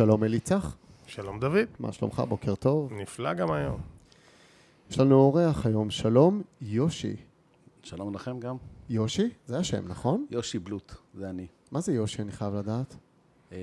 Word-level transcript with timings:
שלום 0.00 0.24
אליצח, 0.24 0.76
שלום 1.06 1.40
דוד, 1.40 1.68
מה 1.78 1.92
שלומך? 1.92 2.22
בוקר 2.28 2.54
טוב. 2.54 2.92
נפלא 2.92 3.34
גם 3.34 3.52
היום. 3.52 3.80
יש 4.90 4.98
לנו 4.98 5.14
אורח 5.14 5.66
היום, 5.66 5.90
שלום 5.90 6.42
יושי. 6.60 7.16
שלום 7.82 8.14
לכם 8.14 8.40
גם. 8.40 8.56
יושי? 8.88 9.30
זה 9.46 9.58
השם, 9.58 9.88
נכון? 9.88 10.26
יושי 10.30 10.58
בלוט, 10.58 10.94
זה 11.14 11.30
אני. 11.30 11.46
מה 11.70 11.80
זה 11.80 11.92
יושי, 11.92 12.22
אני 12.22 12.32
חייב 12.32 12.54
לדעת? 12.54 12.96
אמ, 13.52 13.56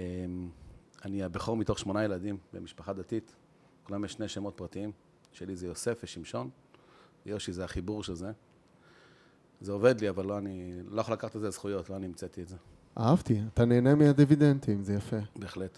אני 1.05 1.23
הבכור 1.23 1.57
מתוך 1.57 1.79
שמונה 1.79 2.03
ילדים 2.03 2.37
במשפחה 2.53 2.93
דתית. 2.93 3.35
כולם 3.83 4.05
יש 4.05 4.13
שני 4.13 4.27
שמות 4.27 4.57
פרטיים. 4.57 4.91
שלי 5.31 5.55
זה 5.55 5.67
יוסף 5.67 5.99
ושמשון, 6.03 6.49
ויושי 7.25 7.51
זה 7.51 7.63
החיבור 7.63 8.03
של 8.03 8.13
זה. 8.15 8.31
זה 9.61 9.71
עובד 9.71 10.01
לי, 10.01 10.09
אבל 10.09 10.25
לא 10.25 10.37
אני 10.37 10.73
לא 10.89 11.01
יכול 11.01 11.13
לקחת 11.13 11.35
את 11.35 11.41
זה 11.41 11.49
זכויות, 11.49 11.89
לא 11.89 11.95
אני 11.95 12.05
המצאתי 12.05 12.41
את 12.41 12.47
זה. 12.47 12.55
אהבתי, 12.97 13.41
אתה 13.53 13.65
נהנה 13.65 13.95
מהדיבידנדים, 13.95 14.83
זה 14.83 14.93
יפה. 14.93 15.17
בהחלט. 15.35 15.77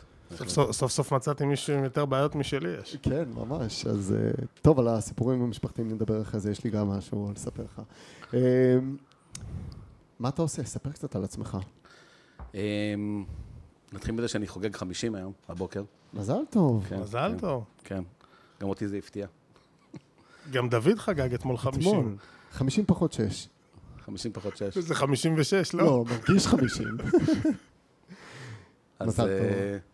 סוף. 0.71 0.91
סוף, 0.91 1.13
מצאתי 1.13 1.45
מישהו 1.45 1.73
עם 1.73 1.83
יותר 1.83 2.05
בעיות 2.05 2.35
משלי 2.35 2.69
יש. 2.81 2.97
כן, 3.01 3.23
ממש. 3.35 3.85
אז 3.85 4.15
אה, 4.17 4.45
טוב, 4.61 4.79
על 4.79 4.87
הסיפורים 4.87 5.41
המשפחתיים 5.41 5.91
נדבר 5.91 6.21
אחרי 6.21 6.39
זה, 6.39 6.51
יש 6.51 6.63
לי 6.63 6.69
גם 6.69 6.89
משהו 6.89 7.31
לספר 7.35 7.63
לך. 7.63 7.81
אה, 8.33 8.39
מה 10.19 10.29
אתה 10.29 10.41
עושה? 10.41 10.63
ספר 10.63 10.91
קצת 10.91 11.15
על 11.15 11.23
עצמך. 11.23 11.57
אמ, 12.53 13.25
נתחיל 13.93 14.15
בזה 14.15 14.27
שאני 14.27 14.47
חוגג 14.47 14.75
50 14.75 15.15
היום, 15.15 15.33
הבוקר. 15.49 15.83
מזל 16.13 16.45
טוב. 16.49 16.85
כן, 16.89 16.99
מזל 16.99 17.31
כן, 17.31 17.39
טוב. 17.39 17.63
כן. 17.83 18.03
גם 18.61 18.69
אותי 18.69 18.87
זה 18.87 18.97
הפתיע. 18.97 19.27
גם 20.51 20.69
דוד 20.69 20.97
חגג 20.97 21.33
אתמול 21.33 21.57
50. 21.57 21.81
אתמול. 21.81 22.15
50 22.51 22.85
פחות 22.85 23.13
6. 23.13 23.47
50 24.05 24.31
פחות 24.33 24.57
6. 24.57 24.77
זה 24.77 24.95
56, 24.95 25.73
לא? 25.73 25.83
לא, 25.83 26.05
מרגיש 26.09 26.47
50. 26.47 26.87
אז 28.99 29.07
מזל 29.07 29.23
טוב. 29.23 29.89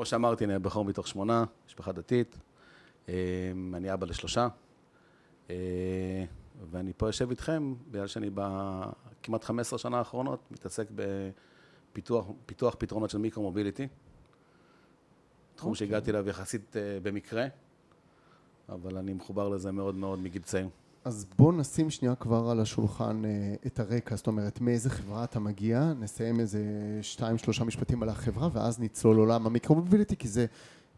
כמו 0.00 0.06
שאמרתי, 0.06 0.44
אני 0.44 0.54
הבכור 0.54 0.84
מתוך 0.84 1.08
שמונה, 1.08 1.44
משפחה 1.66 1.92
דתית. 1.92 2.38
אה, 3.08 3.14
אני 3.74 3.92
אבא 3.92 4.06
לשלושה. 4.06 4.48
אה, 5.50 6.24
ואני 6.70 6.92
פה 6.96 7.08
יושב 7.08 7.30
איתכם, 7.30 7.74
בגלל 7.90 8.06
שאני 8.06 8.30
בכמעט 8.34 9.44
15 9.44 9.78
שנה 9.78 9.98
האחרונות 9.98 10.40
מתעסק 10.50 10.88
בפיתוח 10.94 12.26
פיתוח 12.46 12.74
פתרונות 12.78 13.10
של 13.10 13.18
מיקרו-מוביליטי. 13.18 13.88
תחום 15.54 15.72
אוקיי. 15.72 15.86
שהגעתי 15.86 16.10
אליו 16.10 16.28
יחסית 16.28 16.76
אה, 16.76 16.98
במקרה, 17.02 17.46
אבל 18.68 18.96
אני 18.96 19.12
מחובר 19.12 19.48
לזה 19.48 19.72
מאוד 19.72 19.94
מאוד 19.94 20.18
מגיל 20.18 20.42
צעיר. 20.42 20.68
אז 21.04 21.26
בוא 21.38 21.52
נשים 21.52 21.90
שנייה 21.90 22.14
כבר 22.14 22.50
על 22.50 22.60
השולחן 22.60 23.24
אה, 23.24 23.54
את 23.66 23.80
הרקע, 23.80 24.16
זאת 24.16 24.26
אומרת, 24.26 24.60
מאיזה 24.60 24.90
חברה 24.90 25.24
אתה 25.24 25.40
מגיע, 25.40 25.92
נסיים 26.00 26.40
איזה 26.40 26.62
שתיים, 27.02 27.38
שלושה 27.38 27.64
משפטים 27.64 28.02
על 28.02 28.08
החברה, 28.08 28.48
ואז 28.52 28.80
נצלול 28.80 29.16
לעולם 29.16 29.46
ה-micro-mobility, 29.46 30.16
כי 30.16 30.28
זה 30.28 30.46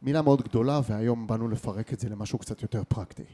מילה 0.03 0.23
מאוד 0.23 0.43
גדולה, 0.43 0.81
והיום 0.89 1.27
באנו 1.27 1.49
לפרק 1.49 1.93
את 1.93 2.01
זה 2.01 2.09
למשהו 2.09 2.39
קצת 2.39 2.63
יותר 2.63 2.83
פרקטי. 2.89 3.25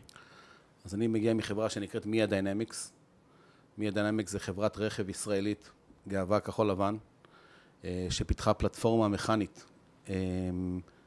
אז 0.84 0.94
אני 0.94 1.06
מגיע 1.06 1.34
מחברה 1.34 1.70
שנקראת 1.70 2.06
Mia 2.06 2.26
Dynamics. 2.26 2.92
Mia 3.78 3.90
Dynamics 3.90 4.32
זה 4.32 4.38
חברת 4.38 4.78
רכב 4.78 5.08
ישראלית, 5.08 5.70
גאווה 6.08 6.40
כחול 6.40 6.70
לבן, 6.70 6.96
אה, 7.84 8.06
שפיתחה 8.10 8.54
פלטפורמה 8.54 9.08
מכנית 9.08 9.64
אה, 10.08 10.14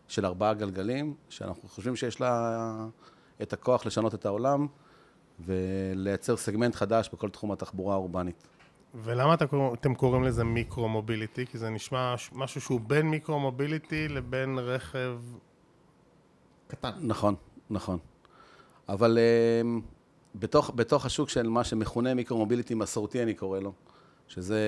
של 0.07 0.25
ארבעה 0.25 0.53
גלגלים, 0.53 1.15
שאנחנו 1.29 1.69
חושבים 1.69 1.95
שיש 1.95 2.21
לה 2.21 2.87
את 3.41 3.53
הכוח 3.53 3.85
לשנות 3.85 4.13
את 4.15 4.25
העולם 4.25 4.67
ולייצר 5.39 6.37
סגמנט 6.37 6.75
חדש 6.75 7.09
בכל 7.13 7.29
תחום 7.29 7.51
התחבורה 7.51 7.93
האורבנית. 7.93 8.47
ולמה 8.95 9.33
אתה 9.33 9.45
אתם 9.73 9.95
קוראים 9.95 10.23
לזה 10.23 10.43
מיקרו-מוביליטי? 10.43 11.45
כי 11.45 11.57
זה 11.57 11.69
נשמע 11.69 12.15
משהו 12.31 12.61
שהוא 12.61 12.79
בין 12.87 13.09
מיקרו-מוביליטי 13.09 14.07
לבין 14.07 14.59
רכב... 14.59 15.19
קטן. 16.67 16.89
נכון, 17.01 17.35
נכון. 17.69 17.97
אבל 18.89 19.17
אה, 19.17 19.79
בתוך, 20.35 20.71
בתוך 20.75 21.05
השוק 21.05 21.29
של 21.29 21.49
מה 21.49 21.63
שמכונה 21.63 22.13
מיקרו-מוביליטי 22.13 22.73
מסורתי, 22.73 23.23
אני 23.23 23.33
קורא 23.33 23.59
לו, 23.59 23.73
שזה 24.27 24.59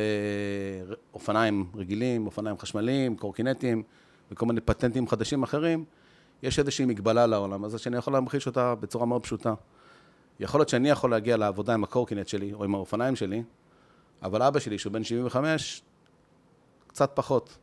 ר- 0.89 0.93
אופניים 1.13 1.65
רגילים, 1.75 2.25
אופניים 2.25 2.57
חשמליים, 2.57 3.17
קורקינטים 3.17 3.83
וכל 4.31 4.45
מיני 4.45 4.61
פטנטים 4.61 5.07
חדשים 5.07 5.43
אחרים, 5.43 5.85
יש 6.43 6.59
איזושהי 6.59 6.85
מגבלה 6.85 7.27
לעולם 7.27 7.63
הזה 7.63 7.77
שאני 7.77 7.97
יכול 7.97 8.13
להמחיש 8.13 8.47
אותה 8.47 8.75
בצורה 8.75 9.05
מאוד 9.05 9.23
פשוטה. 9.23 9.53
יכול 10.39 10.59
להיות 10.59 10.69
שאני 10.69 10.89
יכול 10.89 11.11
להגיע 11.11 11.37
לעבודה 11.37 11.73
עם 11.73 11.83
הקורקינט 11.83 12.27
שלי 12.27 12.53
או 12.53 12.63
עם 12.63 12.75
האופניים 12.75 13.15
שלי, 13.15 13.43
אבל 14.23 14.41
אבא 14.41 14.59
שלי, 14.59 14.77
שהוא 14.77 14.93
בן 14.93 15.03
75, 15.03 15.81
קצת 16.87 17.11
פחות. 17.13 17.57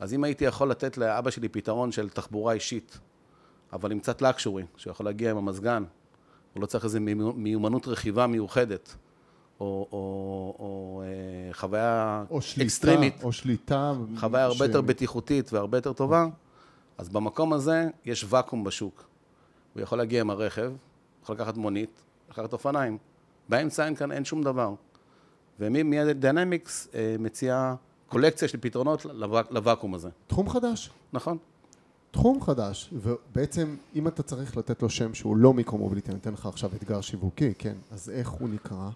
אז 0.00 0.14
אם 0.14 0.24
הייתי 0.24 0.44
יכול 0.44 0.70
לתת 0.70 0.98
לאבא 0.98 1.30
שלי 1.30 1.48
פתרון 1.48 1.92
של 1.92 2.08
תחבורה 2.08 2.52
אישית, 2.52 2.98
אבל 3.72 3.92
עם 3.92 3.98
קצת 4.00 4.22
לקשורי, 4.22 4.64
שהוא 4.76 4.90
יכול 4.90 5.06
להגיע 5.06 5.30
עם 5.30 5.36
המזגן, 5.36 5.84
הוא 6.54 6.60
לא 6.62 6.66
צריך 6.66 6.84
איזו 6.84 6.98
מיומנות 7.34 7.88
רכיבה 7.88 8.26
מיוחדת, 8.26 8.96
או, 9.60 9.88
או, 9.92 9.98
או 10.58 11.02
אה, 11.04 11.52
חוויה 11.54 12.24
או 12.30 12.42
שליטה, 12.42 12.66
אקסטרימית, 12.66 13.22
או 13.22 13.32
שליטה. 13.32 13.92
חוויה 14.16 14.44
הרבה 14.44 14.64
ש- 14.64 14.68
יותר 14.68 14.80
בטיחותית 14.80 15.52
והרבה 15.52 15.78
יותר 15.78 15.92
טובה, 15.92 16.26
אז 16.98 17.08
במקום 17.08 17.52
הזה 17.52 17.88
יש 18.04 18.24
ואקום 18.28 18.64
בשוק. 18.64 19.04
הוא 19.74 19.82
יכול 19.82 19.98
להגיע 19.98 20.20
עם 20.20 20.30
הרכב, 20.30 20.72
יכול 21.24 21.36
לקחת 21.36 21.56
מונית, 21.56 22.02
לקחת 22.30 22.52
אופניים. 22.52 22.98
באמצע 23.48 23.84
אין 23.86 23.94
כאן, 23.94 24.12
אין 24.12 24.24
שום 24.24 24.42
דבר. 24.42 24.74
ומדיינמיקס 25.60 26.88
מציעה 27.18 27.74
קולקציה 28.08 28.48
של 28.48 28.58
פתרונות 28.60 29.04
לוואק- 29.04 29.50
לוואקום 29.50 29.94
הזה. 29.94 30.08
תחום 30.26 30.48
חדש. 30.48 30.90
נכון? 31.12 31.38
תחום 32.10 32.40
חדש, 32.42 32.90
ובעצם 32.92 33.76
אם 33.94 34.08
אתה 34.08 34.22
צריך 34.22 34.56
לתת 34.56 34.82
לו 34.82 34.90
שם 34.90 35.14
שהוא 35.14 35.36
לא 35.36 35.54
micro-mobility, 35.54 36.10
אני 36.10 36.18
אתן 36.20 36.32
לך 36.32 36.46
עכשיו 36.46 36.70
אתגר 36.76 37.00
שיווקי, 37.00 37.52
כן, 37.58 37.74
אז 37.90 38.10
איך 38.10 38.28
הוא 38.28 38.48
נקרא? 38.48 38.88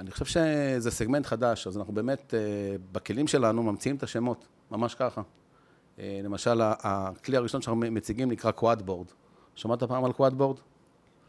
אני 0.00 0.10
חושב 0.10 0.24
שזה 0.24 0.90
סגמנט 0.90 1.26
חדש, 1.26 1.66
אז 1.66 1.78
אנחנו 1.78 1.92
באמת, 1.94 2.34
אה, 2.34 2.40
בכלים 2.92 3.26
שלנו 3.26 3.62
ממציאים 3.62 3.96
את 3.96 4.02
השמות, 4.02 4.46
ממש 4.70 4.94
ככה. 4.94 5.22
אה, 5.98 6.20
למשל, 6.24 6.60
הכלי 6.62 7.36
הראשון 7.36 7.62
שאנחנו 7.62 7.80
מציגים 7.80 8.30
נקרא 8.30 8.50
quadboard. 8.50 9.06
שמעת 9.54 9.82
פעם 9.82 10.04
על 10.04 10.12
quadboard? 10.12 10.56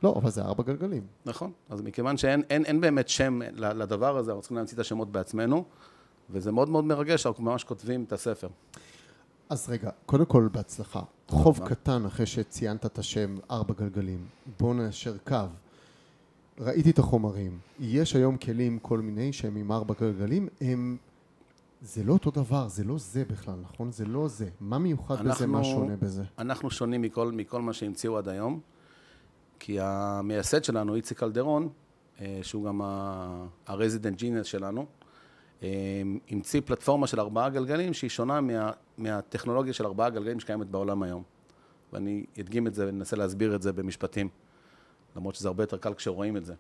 לא, 0.04 0.14
אבל 0.18 0.30
זה 0.30 0.42
ארבע 0.42 0.64
גלגלים. 0.64 1.04
נכון. 1.26 1.52
אז 1.70 1.82
מכיוון 1.82 2.18
שאין 2.18 2.44
אין, 2.50 2.66
אין 2.66 2.82
באמת 2.82 3.10
שם 3.10 3.40
לדבר 3.56 4.18
הזה, 4.18 4.32
אנחנו 4.32 4.42
צריכים 4.42 4.58
להמציא 4.58 4.76
את 4.76 4.80
השמות 4.80 5.12
בעצמנו, 5.12 5.64
וזה 6.30 6.52
מאוד 6.52 6.70
מאוד 6.70 6.84
מרגש, 6.84 7.26
אנחנו 7.26 7.44
ממש 7.44 7.64
כותבים 7.64 8.04
את 8.04 8.14
הספר. 8.14 8.48
אז 9.50 9.70
רגע, 9.70 9.90
קודם 10.06 10.26
כל 10.26 10.50
בהצלחה. 10.52 11.02
חוב 11.28 11.60
רבה. 11.60 11.70
קטן 11.70 12.06
אחרי 12.06 12.26
שציינת 12.26 12.86
את 12.86 12.98
השם 13.00 13.36
ארבע 13.52 13.74
גלגלים. 13.74 14.26
בואו 14.60 14.74
נאשר 14.74 15.18
קו. 15.28 15.36
ראיתי 16.60 16.90
את 16.90 17.00
החומרים. 17.00 17.60
יש 17.80 18.16
היום 18.16 18.38
כלים 18.38 18.80
כל 18.80 19.00
מיני 19.00 19.34
שהם 19.34 19.56
עם 19.56 19.72
ארבע 19.72 19.94
גלגלים, 20.02 20.48
הם... 20.62 20.98
זה 21.82 22.04
לא 22.04 22.14
אותו 22.14 22.32
דבר, 22.32 22.68
זה 22.68 22.84
לא 22.84 22.98
זה 22.98 23.24
בכלל, 23.30 23.56
נכון? 23.62 23.92
זה 23.92 24.06
לא 24.06 24.28
זה. 24.28 24.50
מה 24.62 24.78
מיוחד 24.78 25.16
בזה, 25.20 25.30
אנחנו- 25.30 25.48
מה 25.48 25.64
שונה 25.64 25.96
בזה? 25.96 26.24
אנחנו 26.40 26.72
שונים 26.72 27.02
מכל, 27.02 27.32
מכל 27.32 27.62
מה 27.62 27.74
שהמציאו 27.74 28.18
עד 28.18 28.28
היום, 28.30 28.60
כי 29.60 29.78
המייסד 29.82 30.64
שלנו, 30.64 30.96
איציק 30.96 31.20
קלדרון, 31.20 31.70
אה, 32.22 32.40
שהוא 32.42 32.66
גם 32.66 32.82
ה-resident 32.82 34.20
genius 34.20 34.44
שלנו, 34.44 34.86
אה, 35.64 36.02
המציא 36.30 36.62
פלטפורמה 36.66 37.08
של 37.08 37.20
ארבעה 37.20 37.50
גלגלים 37.50 37.94
שהיא 37.94 38.10
שונה 38.10 38.42
מה, 38.42 38.72
מהטכנולוגיה 38.98 39.74
של 39.74 39.86
ארבעה 39.86 40.10
גלגלים 40.10 40.40
שקיימת 40.40 40.68
בעולם 40.68 41.04
היום. 41.04 41.24
ואני 41.94 42.26
אדגים 42.40 42.68
את 42.68 42.74
זה 42.74 42.88
וננסה 42.88 43.16
להסביר 43.16 43.56
את 43.56 43.62
זה 43.62 43.74
במשפטים, 43.74 44.30
למרות 45.16 45.36
שזה 45.36 45.48
הרבה 45.48 45.64
יותר 45.64 45.78
קל 45.78 45.94
כשרואים 45.94 46.38
את 46.38 46.46
זה. 46.46 46.54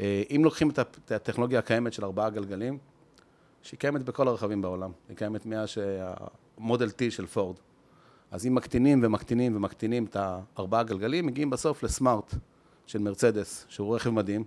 אה, 0.00 0.22
אם 0.30 0.40
לוקחים 0.44 0.70
את 0.70 1.12
הטכנולוגיה 1.12 1.58
הקיימת 1.58 1.92
של 1.92 2.04
ארבעה 2.04 2.30
גלגלים, 2.30 2.78
שהיא 3.62 3.80
קיימת 3.80 4.02
בכל 4.02 4.28
הרכבים 4.28 4.62
בעולם, 4.62 4.90
היא 5.08 5.16
קיימת 5.16 5.46
מאז 5.46 5.68
שהמודל 5.68 6.88
T 6.88 7.10
של 7.10 7.26
פורד. 7.26 7.56
אז 8.30 8.46
אם 8.46 8.54
מקטינים 8.54 9.00
ומקטינים 9.04 9.56
ומקטינים 9.56 10.04
את 10.04 10.16
הארבעה 10.16 10.82
גלגלים, 10.82 11.26
מגיעים 11.26 11.50
בסוף 11.50 11.82
לסמארט 11.82 12.34
של 12.86 12.98
מרצדס, 12.98 13.66
שהוא 13.68 13.96
רכב 13.96 14.10
מדהים, 14.10 14.44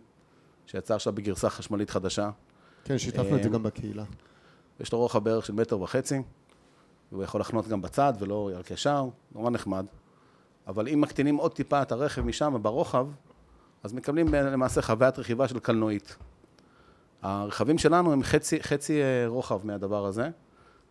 שיצא 0.65 0.95
עכשיו 0.95 1.13
בגרסה 1.13 1.49
חשמלית 1.49 1.89
חדשה. 1.89 2.29
כן, 2.83 2.97
שיתפנו 2.97 3.35
את 3.35 3.43
זה 3.43 3.49
אה, 3.49 3.53
גם 3.53 3.63
בקהילה. 3.63 4.03
יש 4.79 4.91
לו 4.93 4.99
רוחב 4.99 5.23
בערך 5.23 5.45
של 5.45 5.53
מטר 5.53 5.81
וחצי, 5.81 6.21
והוא 7.11 7.23
יכול 7.23 7.41
לחנות 7.41 7.67
גם 7.67 7.81
בצד 7.81 8.13
ולא 8.19 8.51
רק 8.55 8.71
ישר, 8.71 9.07
נורא 9.31 9.49
נחמד. 9.49 9.85
אבל 10.67 10.87
אם 10.87 11.01
מקטינים 11.01 11.35
עוד 11.35 11.53
טיפה 11.53 11.81
את 11.81 11.91
הרכב 11.91 12.21
משם 12.21 12.55
ברוחב, 12.61 13.07
אז 13.83 13.93
מקבלים 13.93 14.33
למעשה 14.33 14.81
חוויית 14.81 15.19
רכיבה 15.19 15.47
של 15.47 15.59
קלנועית. 15.59 16.17
הרכבים 17.21 17.77
שלנו 17.77 18.13
הם 18.13 18.23
חצי, 18.23 18.63
חצי 18.63 19.01
אה, 19.01 19.27
רוחב 19.27 19.65
מהדבר 19.65 20.05
הזה, 20.05 20.29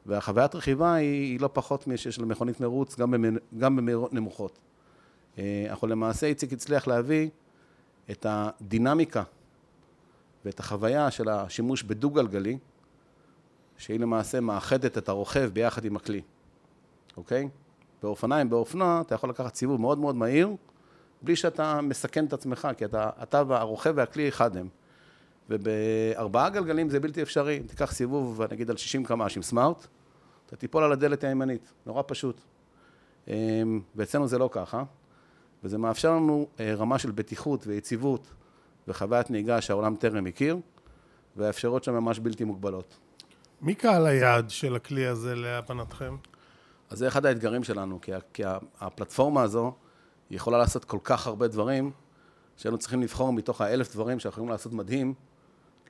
והחוויית 0.08 0.54
רכיבה 0.54 0.94
היא, 0.94 1.32
היא 1.32 1.40
לא 1.40 1.50
פחות 1.52 1.86
משל 1.86 2.10
של 2.10 2.24
מכונית 2.24 2.60
מרוץ, 2.60 2.96
גם, 2.96 3.10
במ, 3.10 3.36
גם 3.58 3.76
במהירות 3.76 4.12
נמוכות. 4.12 4.58
אה, 5.38 5.66
אנחנו 5.70 5.86
למעשה, 5.86 6.26
איציק 6.26 6.52
הצליח 6.52 6.86
להביא 6.86 7.28
את 8.10 8.26
הדינמיקה 8.28 9.22
ואת 10.44 10.60
החוויה 10.60 11.10
של 11.10 11.28
השימוש 11.28 11.82
בדו-גלגלי, 11.82 12.58
שהיא 13.76 14.00
למעשה 14.00 14.40
מאחדת 14.40 14.98
את 14.98 15.08
הרוכב 15.08 15.50
ביחד 15.52 15.84
עם 15.84 15.96
הכלי. 15.96 16.22
אוקיי? 17.16 17.48
באופניים, 18.02 18.50
באופנוע, 18.50 19.00
אתה 19.00 19.14
יכול 19.14 19.30
לקחת 19.30 19.54
סיבוב 19.54 19.80
מאוד 19.80 19.98
מאוד 19.98 20.16
מהיר, 20.16 20.48
בלי 21.22 21.36
שאתה 21.36 21.80
מסכן 21.80 22.24
את 22.24 22.32
עצמך, 22.32 22.68
כי 22.76 22.84
אתה, 22.84 23.10
אתה 23.22 23.42
והרוכב 23.46 23.92
והכלי 23.96 24.28
אחד 24.28 24.56
הם. 24.56 24.68
ובארבעה 25.50 26.50
גלגלים 26.50 26.90
זה 26.90 27.00
בלתי 27.00 27.22
אפשרי. 27.22 27.58
אם 27.58 27.62
תיקח 27.66 27.92
סיבוב, 27.92 28.42
נגיד 28.50 28.70
על 28.70 28.76
60 28.76 29.04
קמ"ש 29.04 29.36
עם 29.36 29.42
סמארט, 29.42 29.86
אתה 30.48 30.56
תיפול 30.56 30.84
על 30.84 30.92
הדלת 30.92 31.24
הימנית, 31.24 31.72
נורא 31.86 32.02
פשוט. 32.06 32.40
אמ, 33.28 33.80
ואצלנו 33.96 34.28
זה 34.28 34.38
לא 34.38 34.48
ככה, 34.52 34.82
וזה 35.64 35.78
מאפשר 35.78 36.10
לנו 36.10 36.46
אה, 36.60 36.74
רמה 36.74 36.98
של 36.98 37.10
בטיחות 37.10 37.66
ויציבות 37.66 38.26
וחוויית 38.88 39.30
נהיגה 39.30 39.60
שהעולם 39.60 39.96
טרם 39.96 40.26
הכיר, 40.26 40.56
והאפשרויות 41.36 41.84
שם 41.84 41.94
ממש 41.94 42.18
בלתי 42.18 42.44
מוגבלות. 42.44 42.98
מי 43.62 43.74
קהל 43.74 44.06
היעד 44.06 44.50
של 44.50 44.76
הכלי 44.76 45.06
הזה 45.06 45.34
להבנתכם? 45.34 46.16
אז 46.90 46.98
זה 46.98 47.08
אחד 47.08 47.26
האתגרים 47.26 47.64
שלנו, 47.64 48.00
כי, 48.00 48.12
כי 48.32 48.42
הפלטפורמה 48.80 49.42
הזו 49.42 49.72
יכולה 50.30 50.58
לעשות 50.58 50.84
כל 50.84 50.98
כך 51.04 51.26
הרבה 51.26 51.48
דברים, 51.48 51.90
שהיינו 52.56 52.78
צריכים 52.78 53.02
לבחור 53.02 53.32
מתוך 53.32 53.60
האלף 53.60 53.92
דברים 53.94 54.18
שאנחנו 54.18 54.40
יכולים 54.40 54.52
לעשות 54.52 54.72
מדהים, 54.72 55.14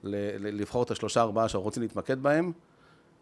לבחור 0.04 0.82
את 0.82 0.90
השלושה 0.90 1.20
ארבעה 1.20 1.48
שאנחנו 1.48 1.64
רוצים 1.64 1.82
להתמקד 1.82 2.22
בהם, 2.22 2.52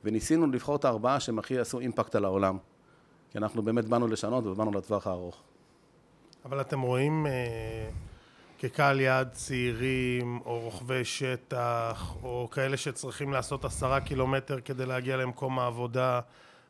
וניסינו 0.07 0.47
לבחור 0.47 0.77
את 0.77 0.85
הארבעה 0.85 1.21
שהם 1.21 1.39
הכי 1.39 1.59
עשו 1.59 1.81
אימפקט 1.81 2.15
על 2.15 2.25
העולם. 2.25 2.59
כי 3.31 3.39
אנחנו 3.39 3.63
באמת 3.63 3.85
באנו 3.85 4.09
לשנות 4.09 4.47
ובאנו 4.47 4.71
לטווח 4.71 5.07
הארוך. 5.07 5.43
אבל 6.45 6.61
אתם 6.61 6.81
רואים 6.81 7.27
אה, 7.27 7.89
כקהל 8.59 9.01
יעד 9.01 9.33
צעירים, 9.33 10.41
או 10.45 10.61
רוכבי 10.61 11.05
שטח, 11.05 12.15
או 12.23 12.49
כאלה 12.51 12.77
שצריכים 12.77 13.33
לעשות 13.33 13.65
עשרה 13.65 14.01
קילומטר 14.01 14.61
כדי 14.61 14.87
להגיע 14.87 15.17
למקום 15.17 15.59
העבודה, 15.59 16.21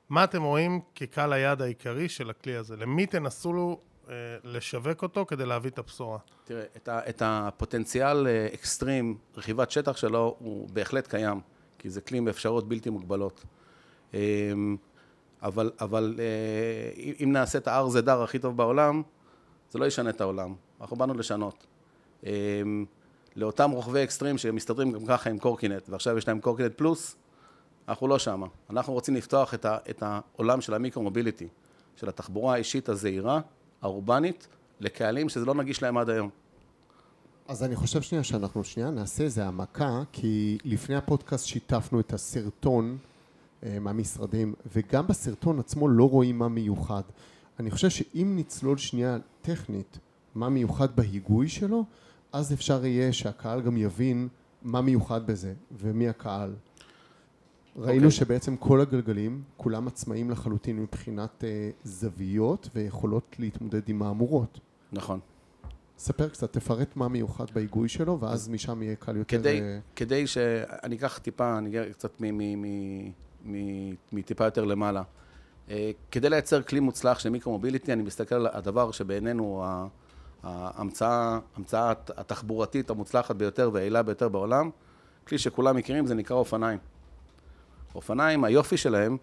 מה 0.09 0.25
אתם 0.25 0.43
רואים 0.43 0.81
כקהל 0.95 1.33
היעד 1.33 1.63
העיקרי 1.63 2.09
של 2.09 2.31
הכלי 2.31 2.57
הזה? 2.57 2.77
למי 2.77 3.07
תנסו 3.07 3.53
לו 3.53 3.81
אה, 4.09 4.15
לשווק 4.45 5.03
אותו 5.03 5.27
כדי 5.27 5.47
להביא 5.47 5.71
את 5.71 5.79
הבשורה? 5.79 6.19
תראה, 6.45 6.65
את, 6.77 6.89
ה, 6.89 7.01
את 7.09 7.23
הפוטנציאל 7.25 8.27
אה, 8.27 8.49
אקסטרים, 8.55 9.19
רכיבת 9.37 9.71
שטח 9.71 9.97
שלו, 9.97 10.37
הוא 10.39 10.69
בהחלט 10.73 11.07
קיים, 11.07 11.41
כי 11.79 11.91
זה 11.91 12.01
כלי 12.01 12.19
עם 12.19 12.29
אפשרויות 12.29 12.69
בלתי 12.69 12.91
מוגבלות. 12.91 13.45
אמ, 14.15 14.77
אבל, 15.43 15.71
אבל 15.81 16.15
אה, 16.19 17.15
אם 17.25 17.33
נעשה 17.33 17.59
את 17.59 17.69
ה-R 17.69 18.01
דר 18.01 18.23
הכי 18.23 18.39
טוב 18.39 18.57
בעולם, 18.57 19.03
זה 19.71 19.79
לא 19.79 19.85
ישנה 19.85 20.11
את 20.11 20.21
העולם. 20.21 20.55
אנחנו 20.81 20.97
באנו 20.97 21.15
לשנות. 21.15 21.67
אמ, 22.25 22.85
לאותם 23.37 23.71
רוכבי 23.71 24.05
אקסטרים 24.05 24.39
שמסתדרים 24.39 24.93
גם 24.93 25.07
ככה 25.07 25.31
עם 25.31 25.39
קורקינט, 25.39 25.89
ועכשיו 25.89 26.19
יש 26.19 26.29
להם 26.29 26.41
קורקינט 26.41 26.73
פלוס, 26.77 27.17
אנחנו 27.89 28.09
לא 28.09 28.19
שמה. 28.19 28.47
אנחנו 28.71 28.93
רוצים 28.93 29.15
לפתוח 29.15 29.55
את, 29.55 29.65
ה, 29.65 29.79
את 29.91 30.03
העולם 30.07 30.61
של 30.61 30.75
המיקרו-מוביליטי, 30.75 31.49
של 31.97 32.09
התחבורה 32.09 32.55
האישית 32.55 32.89
הזהירה, 32.89 33.41
האורבנית, 33.83 34.49
לקהלים 34.81 35.29
שזה 35.29 35.45
לא 35.45 35.55
נגיש 35.55 35.83
להם 35.83 35.99
עד 35.99 36.11
היום. 36.11 36.31
אז 37.49 37.63
אני 37.63 37.77
חושב 37.77 38.03
שנייה 38.03 38.25
שאנחנו 38.25 38.65
שנייה 38.65 38.91
נעשה 38.91 39.25
איזה 39.25 39.45
העמקה, 39.45 40.03
כי 40.13 40.59
לפני 40.65 40.97
הפודקאסט 40.97 41.47
שיתפנו 41.47 42.01
את 42.01 42.13
הסרטון 42.13 42.99
אה, 43.63 43.79
מהמשרדים, 43.81 44.55
וגם 44.77 45.07
בסרטון 45.07 45.59
עצמו 45.59 45.89
לא 45.89 46.09
רואים 46.09 46.39
מה 46.39 46.49
מיוחד. 46.49 47.03
אני 47.61 47.71
חושב 47.71 47.91
שאם 47.91 48.33
נצלול 48.37 48.79
שנייה 48.79 49.19
טכנית 49.43 49.99
מה 50.35 50.49
מיוחד 50.49 50.97
בהיגוי 50.97 51.49
שלו, 51.49 51.85
אז 52.33 52.53
אפשר 52.53 52.87
יהיה 52.87 53.13
שהקהל 53.13 53.63
גם 53.63 53.77
יבין 53.77 54.29
מה 54.63 54.81
מיוחד 54.81 55.27
בזה 55.27 55.55
ומי 55.73 56.09
הקהל. 56.09 56.55
ראינו 57.77 57.93
okay. 57.93 57.97
אוקיי. 57.97 58.11
שבעצם 58.11 58.57
כל 58.57 58.81
הגלגלים, 58.81 59.43
כולם 59.57 59.87
עצמאים 59.87 60.31
לחלוטין 60.31 60.77
מבחינת 60.83 61.45
uh, 61.45 61.89
זוויות 61.89 62.69
ויכולות 62.75 63.37
להתמודד 63.39 63.89
עם 63.89 63.99
מהמורות. 63.99 64.61
נכון. 64.93 65.21
ספר 65.99 66.29
קצת, 66.29 66.53
תפרט 66.53 66.97
מה 66.97 67.09
מיוחד 67.09 67.45
בהיגוי 67.55 67.89
שלו, 67.89 68.21
ואז 68.21 68.49
משם 68.49 68.83
יהיה 68.83 68.97
קל 68.97 69.17
יותר... 69.17 69.39
כדי, 69.39 69.61
uh... 69.61 69.97
כדי 69.97 70.27
שאני 70.27 70.97
אקח 70.97 71.19
טיפה, 71.19 71.59
אני 71.59 71.69
אגיע 71.69 71.93
קצת 71.93 72.23
מטיפה 74.13 74.45
יותר 74.45 74.65
למעלה. 74.65 75.03
Uh, 75.69 75.71
כדי 76.11 76.31
לייצר 76.31 76.63
כלי 76.63 76.81
מוצלח 76.81 77.19
של 77.19 77.29
מיקרו-מוביליטי, 77.29 77.93
אני 77.93 78.03
מסתכל 78.03 78.35
על 78.35 78.47
הדבר 78.53 78.91
שבעינינו 78.91 79.65
ההמצאה, 80.43 81.39
ההמצאה 81.55 81.93
התחבורתית 82.17 82.91
המוצלחת 82.91 83.37
ביותר 83.37 83.71
והיעילה 83.73 84.03
ביותר 84.03 84.29
בעולם, 84.29 84.71
כלי 85.27 85.39
שכולם 85.39 85.77
מכירים, 85.77 86.07
זה 86.07 86.15
נקרא 86.15 86.37
אופניים. 86.37 86.79
אופניים, 87.95 88.45
היופי 88.45 88.77
שלהם, 88.77 89.17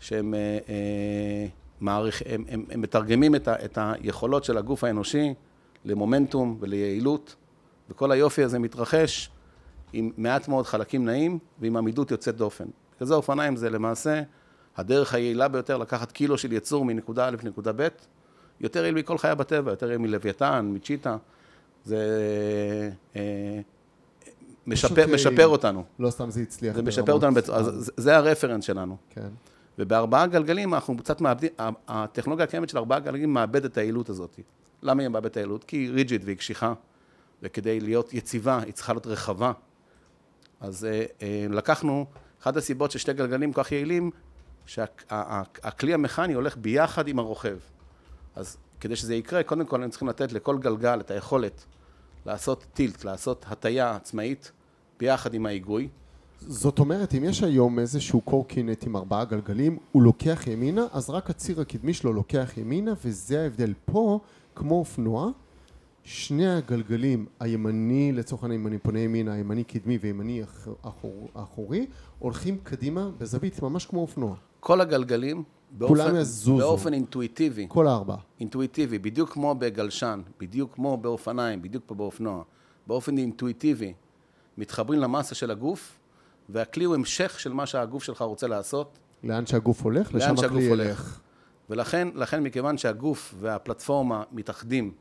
שהם 0.00 0.34
אה, 0.34 0.58
אה, 0.68 1.46
מעריך, 1.80 2.22
הם, 2.26 2.44
הם, 2.48 2.64
הם 2.70 2.80
מתרגמים 2.80 3.34
את, 3.34 3.48
ה, 3.48 3.64
את 3.64 3.78
היכולות 3.80 4.44
של 4.44 4.58
הגוף 4.58 4.84
האנושי 4.84 5.34
למומנטום 5.84 6.56
וליעילות, 6.60 7.36
וכל 7.90 8.12
היופי 8.12 8.42
הזה 8.42 8.58
מתרחש 8.58 9.30
עם 9.92 10.10
מעט 10.16 10.48
מאוד 10.48 10.66
חלקים 10.66 11.04
נעים 11.04 11.38
ועם 11.60 11.76
עמידות 11.76 12.10
יוצאת 12.10 12.36
דופן. 12.36 12.64
כזה 12.98 13.14
אופניים 13.14 13.56
זה 13.56 13.70
למעשה 13.70 14.22
הדרך 14.76 15.14
היעילה 15.14 15.48
ביותר 15.48 15.78
לקחת 15.78 16.12
קילו 16.12 16.38
של 16.38 16.52
יצור 16.52 16.84
מנקודה 16.84 17.28
א' 17.28 17.36
לנקודה 17.42 17.72
ב', 17.76 17.88
יותר 18.60 18.82
יעיל 18.82 18.94
מכל 18.94 19.18
חיה 19.18 19.34
בטבע, 19.34 19.70
יותר 19.70 19.86
יעיל 19.86 19.98
מלוויתן, 19.98 20.70
מצ'יטה. 20.74 21.16
זה 21.84 22.00
אה, 23.16 23.60
משפר, 24.66 25.06
משפר 25.14 25.46
אותנו. 25.46 25.84
לא 25.98 26.10
סתם 26.10 26.30
זה 26.30 26.40
הצליח. 26.40 26.76
זה 26.76 26.82
משפר 26.82 27.12
אותנו, 27.12 27.34
בצ... 27.34 27.50
אז 27.50 27.92
זה 27.96 28.16
הרפרנס 28.16 28.64
שלנו. 28.64 28.96
כן. 29.10 29.28
ובארבעה 29.78 30.26
גלגלים 30.26 30.74
אנחנו 30.74 30.96
קצת 30.96 31.20
מאבדים, 31.20 31.50
הטכנולוגיה 31.88 32.44
הקיימת 32.44 32.68
של 32.68 32.78
ארבעה 32.78 33.00
גלגלים 33.00 33.34
מאבדת 33.34 33.72
את 33.72 33.78
היעילות 33.78 34.08
הזאת. 34.08 34.40
למה 34.82 35.02
היא 35.02 35.08
מאבדת 35.08 35.30
את 35.30 35.36
היעילות? 35.36 35.64
כי 35.64 35.76
היא 35.76 35.90
ריג'יד 35.90 36.24
והיא 36.24 36.36
קשיחה, 36.36 36.74
וכדי 37.42 37.80
להיות 37.80 38.14
יציבה 38.14 38.58
היא 38.58 38.72
צריכה 38.72 38.92
להיות 38.92 39.06
רחבה. 39.06 39.52
אז 40.60 40.84
אה, 40.84 41.04
אה, 41.22 41.46
לקחנו, 41.50 42.06
אחת 42.42 42.56
הסיבות 42.56 42.90
ששתי 42.90 43.12
גלגלים 43.12 43.52
כל 43.52 43.62
כך 43.62 43.72
יעילים, 43.72 44.10
שהכלי 44.66 45.94
המכני 45.94 46.34
הולך 46.34 46.56
ביחד 46.56 47.08
עם 47.08 47.18
הרוכב. 47.18 47.58
אז 48.34 48.56
כדי 48.80 48.96
שזה 48.96 49.14
יקרה, 49.14 49.42
קודם 49.42 49.66
כל 49.66 49.82
הם 49.82 49.90
צריכים 49.90 50.08
לתת 50.08 50.32
לכל 50.32 50.58
גלגל 50.58 51.00
את 51.00 51.10
היכולת 51.10 51.64
לעשות 52.26 52.66
טילט, 52.74 53.04
לעשות 53.04 53.44
הטיה 53.48 53.96
עצמאית 53.96 54.52
ביחד 54.98 55.34
עם 55.34 55.46
ההיגוי. 55.46 55.88
זאת 56.40 56.78
אומרת, 56.78 57.14
אם 57.14 57.24
יש 57.24 57.42
היום 57.42 57.78
איזשהו 57.78 58.20
קורקינט 58.20 58.86
עם 58.86 58.96
ארבעה 58.96 59.24
גלגלים, 59.24 59.78
הוא 59.92 60.02
לוקח 60.02 60.46
ימינה, 60.46 60.86
אז 60.92 61.10
רק 61.10 61.30
הציר 61.30 61.60
הקדמי 61.60 61.94
שלו 61.94 62.12
לוקח 62.12 62.50
ימינה, 62.56 62.94
וזה 63.04 63.42
ההבדל. 63.42 63.72
פה, 63.84 64.20
כמו 64.56 64.74
אופנוע, 64.74 65.30
שני 66.04 66.48
הגלגלים, 66.48 67.26
הימני, 67.40 68.12
לצורך 68.12 68.42
העניין, 68.42 68.60
אם 68.60 68.66
אני 68.66 68.78
פונה 68.78 68.98
ימינה, 68.98 69.32
הימני 69.32 69.64
קדמי 69.64 69.98
וימני 70.00 70.42
אחור, 70.82 71.28
אחורי, 71.34 71.86
הולכים 72.18 72.58
קדימה 72.62 73.10
בזווית, 73.18 73.62
ממש 73.62 73.86
כמו 73.86 74.00
אופנוע. 74.00 74.34
כל 74.60 74.80
הגלגלים, 74.80 75.42
באופן. 75.70 76.14
באופן 76.58 76.92
אינטואיטיבי. 76.92 77.66
כל 77.68 77.86
הארבע. 77.86 78.16
אינטואיטיבי, 78.40 78.98
בדיוק 78.98 79.32
כמו 79.32 79.54
בגלשן, 79.54 80.20
בדיוק 80.40 80.74
כמו 80.74 80.96
באופניים, 80.96 81.62
בדיוק 81.62 81.84
פה 81.86 81.94
באופנוע. 81.94 82.42
באופן 82.86 83.18
אינטואיטיבי, 83.18 83.92
מתחברים 84.58 85.00
למסה 85.00 85.34
של 85.34 85.50
הגוף, 85.50 85.98
והכלי 86.48 86.84
הוא 86.84 86.94
המשך 86.94 87.40
של 87.40 87.52
מה 87.52 87.66
שהגוף 87.66 88.02
שלך 88.02 88.22
רוצה 88.22 88.46
לעשות. 88.46 88.98
לאן 89.24 89.46
שהגוף 89.46 89.82
הולך, 89.82 90.14
לשם 90.14 90.34
הכלי 90.44 90.62
ילך. 90.62 91.20
ולכן, 91.70 92.08
לכן, 92.14 92.42
מכיוון 92.42 92.78
שהגוף 92.78 93.34
והפלטפורמה 93.38 94.22
מתאחדים, 94.32 94.92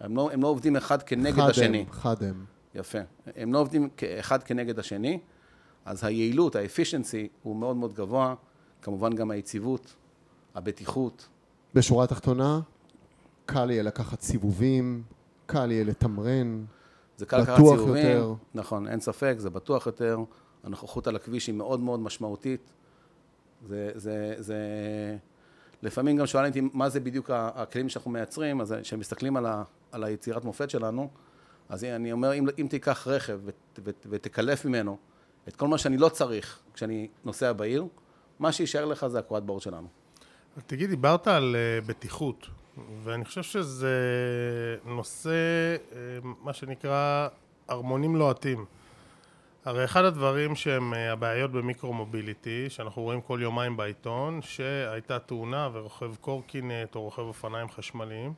הם 0.00 0.16
לא, 0.16 0.30
הם 0.32 0.42
לא 0.42 0.48
עובדים 0.48 0.76
אחד 0.76 1.02
כנגד 1.02 1.36
חד 1.36 1.50
השני. 1.50 1.86
חד 1.90 2.22
הם. 2.22 2.44
יפה. 2.74 2.98
הם 3.36 3.52
לא 3.52 3.58
עובדים 3.58 3.88
אחד 4.20 4.42
כנגד 4.42 4.78
השני, 4.78 5.18
אז 5.84 6.04
היעילות, 6.04 6.56
האפישנסי, 6.56 7.28
הוא 7.42 7.56
מאוד 7.56 7.76
מאוד 7.76 7.94
גבוה, 7.94 8.34
כמובן 8.82 9.12
גם 9.14 9.30
היציבות, 9.30 9.94
הבטיחות. 10.54 11.28
בשורה 11.74 12.04
התחתונה, 12.04 12.60
קל 13.46 13.70
יהיה 13.70 13.82
לקחת 13.82 14.20
סיבובים, 14.20 15.02
קל 15.46 15.70
יהיה 15.70 15.84
לתמרן. 15.84 16.64
זה 17.16 17.26
קל 17.26 17.38
לקחת 17.38 17.56
סיבובים, 17.56 17.96
יותר. 17.96 18.34
נכון, 18.54 18.88
אין 18.88 19.00
ספק, 19.00 19.34
זה 19.38 19.50
בטוח 19.50 19.86
יותר. 19.86 20.18
הנוכחות 20.64 21.06
על 21.06 21.16
הכביש 21.16 21.46
היא 21.46 21.54
מאוד 21.54 21.80
מאוד 21.80 22.00
משמעותית. 22.00 22.72
זה, 23.68 23.90
זה, 23.94 24.34
זה... 24.38 24.56
לפעמים 25.82 26.16
גם 26.16 26.26
שואלים 26.26 26.48
אותי 26.48 26.60
מה 26.72 26.88
זה 26.88 27.00
בדיוק 27.00 27.30
הכלים 27.34 27.88
שאנחנו 27.88 28.10
מייצרים, 28.10 28.60
אז 28.60 28.74
כשהם 28.82 29.00
מסתכלים 29.00 29.36
על, 29.36 29.46
ה, 29.46 29.62
על 29.92 30.04
היצירת 30.04 30.44
מופת 30.44 30.70
שלנו, 30.70 31.10
אז 31.68 31.84
אני 31.84 32.12
אומר, 32.12 32.34
אם, 32.34 32.46
אם 32.58 32.66
תיקח 32.70 33.08
רכב 33.08 33.40
ות, 33.44 33.78
ות, 33.84 34.06
ותקלף 34.10 34.64
ממנו 34.64 34.96
את 35.48 35.56
כל 35.56 35.68
מה 35.68 35.78
שאני 35.78 35.96
לא 35.96 36.08
צריך 36.08 36.58
כשאני 36.74 37.08
נוסע 37.24 37.52
בעיר, 37.52 37.86
מה 38.38 38.52
שיישאר 38.52 38.84
לך 38.84 39.06
זה 39.06 39.18
הקורת 39.18 39.42
בורד 39.42 39.62
שלנו. 39.62 39.88
תגיד, 40.66 40.90
דיברת 40.90 41.28
על 41.28 41.56
uh, 41.56 41.88
בטיחות, 41.88 42.46
ואני 43.02 43.24
חושב 43.24 43.42
שזה 43.42 43.96
נושא, 44.84 45.30
uh, 45.90 45.94
מה 46.22 46.52
שנקרא, 46.52 47.28
ארמונים 47.70 48.16
לוהטים. 48.16 48.64
הרי 49.64 49.84
אחד 49.84 50.04
הדברים 50.04 50.54
שהם 50.54 50.94
אה, 50.94 51.12
הבעיות 51.12 51.52
במיקרו-מוביליטי, 51.52 52.70
שאנחנו 52.70 53.02
רואים 53.02 53.20
כל 53.20 53.38
יומיים 53.42 53.76
בעיתון, 53.76 54.42
שהייתה 54.42 55.18
תאונה 55.18 55.68
ורוכב 55.72 56.14
קורקינט 56.20 56.94
או 56.94 57.02
רוכב 57.02 57.22
אופניים 57.22 57.68
חשמליים, 57.68 58.32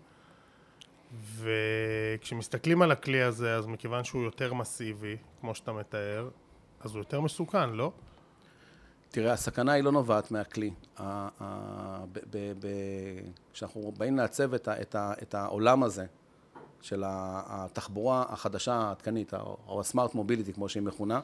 וכשמסתכלים 1.36 2.82
על 2.82 2.90
הכלי 2.90 3.22
הזה, 3.22 3.56
אז 3.56 3.66
מכיוון 3.66 4.04
שהוא 4.04 4.22
יותר 4.22 4.54
מסיבי, 4.54 5.16
כמו 5.40 5.54
שאתה 5.54 5.72
מתאר, 5.72 6.28
אז 6.80 6.90
הוא 6.90 6.98
יותר 6.98 7.20
מסוכן, 7.20 7.70
לא? 7.70 7.92
תראה, 9.10 9.32
הסכנה 9.32 9.72
היא 9.72 9.84
לא 9.84 9.92
נובעת 9.92 10.30
מהכלי. 10.30 10.70
כשאנחנו 13.52 13.92
באים 13.98 14.16
לעצב 14.16 14.54
את, 14.54 15.34
העולם 15.34 15.82
הזה 15.82 16.06
של 16.82 17.02
התחבורה 17.06 18.24
החדשה 18.28 18.74
העדכנית, 18.74 19.34
או 19.66 19.80
הסמארט 19.80 20.14
מוביליטי, 20.14 20.52
כמו 20.52 20.68
שהיא 20.68 20.82
מכונה, 20.82 21.20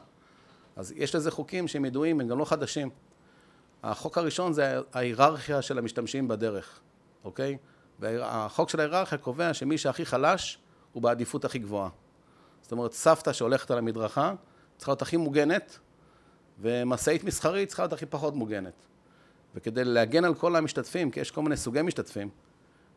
אז 0.75 0.93
יש 0.95 1.15
לזה 1.15 1.31
חוקים 1.31 1.67
שהם 1.67 1.85
ידועים, 1.85 2.21
הם 2.21 2.27
גם 2.27 2.39
לא 2.39 2.45
חדשים. 2.45 2.89
החוק 3.83 4.17
הראשון 4.17 4.53
זה 4.53 4.79
ההיררכיה 4.93 5.61
של 5.61 5.77
המשתמשים 5.77 6.27
בדרך, 6.27 6.79
אוקיי? 7.23 7.57
והחוק 7.99 8.69
של 8.69 8.79
ההיררכיה 8.79 9.17
קובע 9.17 9.53
שמי 9.53 9.77
שהכי 9.77 10.05
חלש 10.05 10.59
הוא 10.93 11.03
בעדיפות 11.03 11.45
הכי 11.45 11.59
גבוהה. 11.59 11.89
זאת 12.61 12.71
אומרת, 12.71 12.93
סבתא 12.93 13.33
שהולכת 13.33 13.71
על 13.71 13.77
המדרכה 13.77 14.33
צריכה 14.77 14.91
להיות 14.91 15.01
הכי 15.01 15.17
מוגנת, 15.17 15.79
ומשאית 16.59 17.23
מסחרית 17.23 17.67
צריכה 17.67 17.83
להיות 17.83 17.93
הכי 17.93 18.05
פחות 18.05 18.35
מוגנת. 18.35 18.73
וכדי 19.55 19.83
להגן 19.83 20.25
על 20.25 20.35
כל 20.35 20.55
המשתתפים, 20.55 21.11
כי 21.11 21.19
יש 21.19 21.31
כל 21.31 21.41
מיני 21.41 21.57
סוגי 21.57 21.81
משתתפים, 21.81 22.29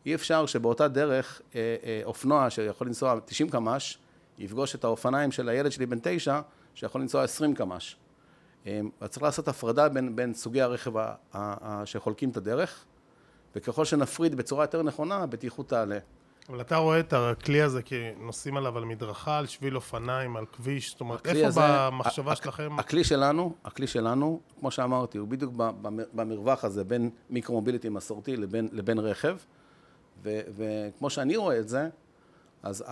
אי 0.05 0.15
אפשר 0.15 0.45
שבאותה 0.45 0.87
דרך 0.87 1.41
אה, 1.55 1.75
אה, 1.83 2.01
אופנוע 2.03 2.49
שיכול 2.49 2.87
לנסוע 2.87 3.19
90 3.25 3.49
קמ"ש, 3.49 3.97
יפגוש 4.37 4.75
את 4.75 4.83
האופניים 4.83 5.31
של 5.31 5.49
הילד 5.49 5.71
שלי 5.71 5.85
בן 5.85 5.97
תשע, 6.03 6.39
שיכול 6.75 7.01
לנסוע 7.01 7.23
20 7.23 7.55
קמ"ש. 7.55 7.95
אה, 8.67 8.81
צריך 9.09 9.23
לעשות 9.23 9.47
הפרדה 9.47 9.89
בין, 9.89 10.15
בין 10.15 10.33
סוגי 10.33 10.61
הרכב 10.61 10.97
ה, 10.97 11.01
ה, 11.03 11.13
ה, 11.33 11.85
שחולקים 11.85 12.29
את 12.29 12.37
הדרך, 12.37 12.85
וככל 13.55 13.85
שנפריד 13.85 14.35
בצורה 14.35 14.63
יותר 14.63 14.83
נכונה, 14.83 15.15
הבטיחות 15.15 15.69
תעלה. 15.69 15.97
אבל 16.49 16.61
אתה 16.61 16.77
רואה 16.77 16.99
את 16.99 17.13
הכלי 17.13 17.61
הזה 17.61 17.81
כי 17.81 17.95
נוסעים 18.19 18.57
עליו 18.57 18.77
על 18.77 18.85
מדרכה, 18.85 19.37
על 19.37 19.47
שביל 19.47 19.75
אופניים, 19.75 20.37
על 20.37 20.45
כביש, 20.45 20.91
זאת 20.91 21.01
אומרת, 21.01 21.27
איפה 21.27 21.47
הזה, 21.47 21.61
במחשבה 21.63 22.35
שלכם? 22.35 22.79
הכלי 22.79 23.03
שלנו, 23.03 23.55
הכלי 23.65 23.87
שלנו, 23.87 24.39
כמו 24.59 24.71
שאמרתי, 24.71 25.17
הוא 25.17 25.27
בדיוק 25.27 25.53
במרווח 26.13 26.63
הזה 26.63 26.83
בין 26.83 27.09
מיקרו-מוביליטי 27.29 27.89
מסורתי 27.89 28.37
לבין, 28.37 28.67
לבין 28.71 28.99
רכב, 28.99 29.37
וכמו 30.23 31.09
שאני 31.09 31.37
רואה 31.37 31.59
את 31.59 31.69
זה, 31.69 31.89
אז 32.63 32.83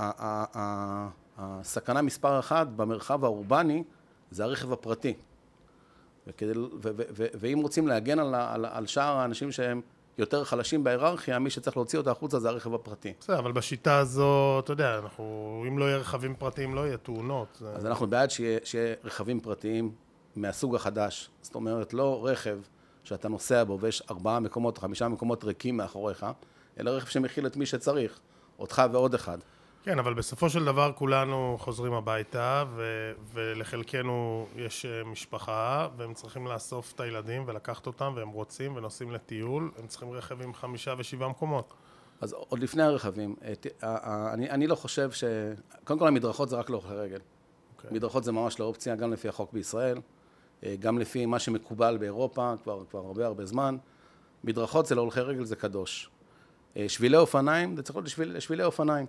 הסכנה 1.38 2.02
מספר 2.02 2.40
אחת 2.40 2.68
במרחב 2.68 3.24
האורבני 3.24 3.84
זה 4.32 4.44
הרכב 4.44 4.72
הפרטי. 4.72 5.14
וכדי, 6.28 6.60
ו, 6.60 6.68
ו, 6.84 6.92
ו, 6.96 7.26
ואם 7.34 7.60
רוצים 7.62 7.88
להגן 7.88 8.20
על, 8.20 8.36
על, 8.36 8.66
על 8.66 8.88
שאר 8.88 9.18
האנשים 9.18 9.52
שהם 9.52 9.82
יותר 10.18 10.44
חלשים 10.44 10.84
בהיררכיה, 10.84 11.40
מי 11.40 11.50
שצריך 11.50 11.78
להוציא 11.78 12.00
אותה 12.00 12.12
החוצה 12.12 12.40
זה 12.40 12.50
הרכב 12.50 12.74
הפרטי. 12.74 13.14
בסדר, 13.20 13.40
אבל 13.40 13.52
בשיטה 13.52 13.98
הזו, 13.98 14.60
אתה 14.60 14.74
יודע, 14.74 15.00
אנחנו, 15.00 15.66
אם 15.68 15.80
לא 15.80 15.86
יהיה 15.86 15.98
רכבים 15.98 16.36
פרטיים, 16.36 16.76
לא 16.76 16.88
יהיה 16.88 16.98
תאונות. 16.98 17.62
אז 17.76 17.86
אנחנו 17.86 18.08
בעד 18.08 18.32
שיהיה, 18.32 18.60
שיהיה 18.64 18.96
רכבים 19.04 19.40
פרטיים 19.40 19.92
מהסוג 20.36 20.76
החדש. 20.76 21.30
זאת 21.42 21.56
אומרת, 21.56 21.94
לא 21.94 22.26
רכב 22.28 22.58
שאתה 23.04 23.30
נוסע 23.30 23.64
בו 23.64 23.80
ויש 23.80 24.04
ארבעה 24.12 24.40
מקומות, 24.40 24.78
חמישה 24.78 25.08
מקומות 25.08 25.44
ריקים 25.44 25.78
מאחוריך, 25.78 26.26
אלא 26.80 26.90
רכב 26.92 27.08
שמכיל 27.08 27.48
את 27.48 27.58
מי 27.58 27.66
שצריך, 27.66 28.20
אותך 28.60 28.82
ועוד 28.92 29.14
אחד. 29.14 29.38
כן, 29.84 30.00
אבל 30.00 30.14
בסופו 30.14 30.50
של 30.50 30.66
דבר 30.66 30.92
כולנו 30.96 31.58
חוזרים 31.60 31.94
הביתה, 31.94 32.64
ו- 32.76 33.12
ולחלקנו 33.34 34.48
יש 34.56 34.86
אה, 34.86 35.04
משפחה, 35.04 35.88
והם 35.98 36.14
צריכים 36.14 36.48
לאסוף 36.48 36.94
את 36.96 37.00
הילדים 37.00 37.44
ולקחת 37.48 37.88
אותם, 37.88 38.14
והם 38.16 38.30
רוצים 38.30 38.76
ונוסעים 38.76 39.12
לטיול, 39.12 39.72
הם 39.78 39.88
צריכים 39.88 40.12
רכב 40.12 40.42
עם 40.42 40.54
חמישה 40.54 40.94
ושבעה 40.98 41.30
מקומות. 41.30 41.74
אז 42.22 42.34
עוד 42.34 42.60
לפני 42.60 42.84
הרכבים, 42.84 43.36
אה, 43.44 43.54
אה, 43.84 44.34
אני, 44.34 44.50
אני 44.50 44.68
לא 44.68 44.76
חושב 44.76 45.12
ש... 45.12 45.24
קודם 45.84 46.00
כל 46.00 46.08
המדרכות 46.08 46.50
זה 46.50 46.56
רק 46.56 46.70
להולכי 46.70 46.94
רגל. 46.94 47.18
Okay. 47.18 47.78
אוקיי. 47.78 47.92
מדרכות 47.92 48.24
זה 48.24 48.32
ממש 48.32 48.60
לא 48.60 48.66
אופציה, 48.66 48.96
גם 48.96 49.14
לפי 49.14 49.28
החוק 49.28 49.54
בישראל, 49.54 49.98
גם 50.80 51.00
לפי 51.00 51.26
מה 51.26 51.40
שמקובל 51.40 51.98
באירופה 51.98 52.54
כבר, 52.64 52.84
כבר 52.90 53.00
הרבה 53.00 53.26
הרבה 53.26 53.46
זמן. 53.46 53.78
מדרכות 54.44 54.86
זה 54.86 54.96
להולכי 54.96 55.20
רגל, 55.20 55.44
זה 55.44 55.56
קדוש. 55.56 56.10
שבילי 56.88 57.18
אופניים, 57.18 57.76
זה 57.76 57.84
צריך 57.84 57.96
להיות 57.96 58.06
לשביל, 58.06 58.40
שבילי 58.40 58.64
אופניים. 58.64 59.06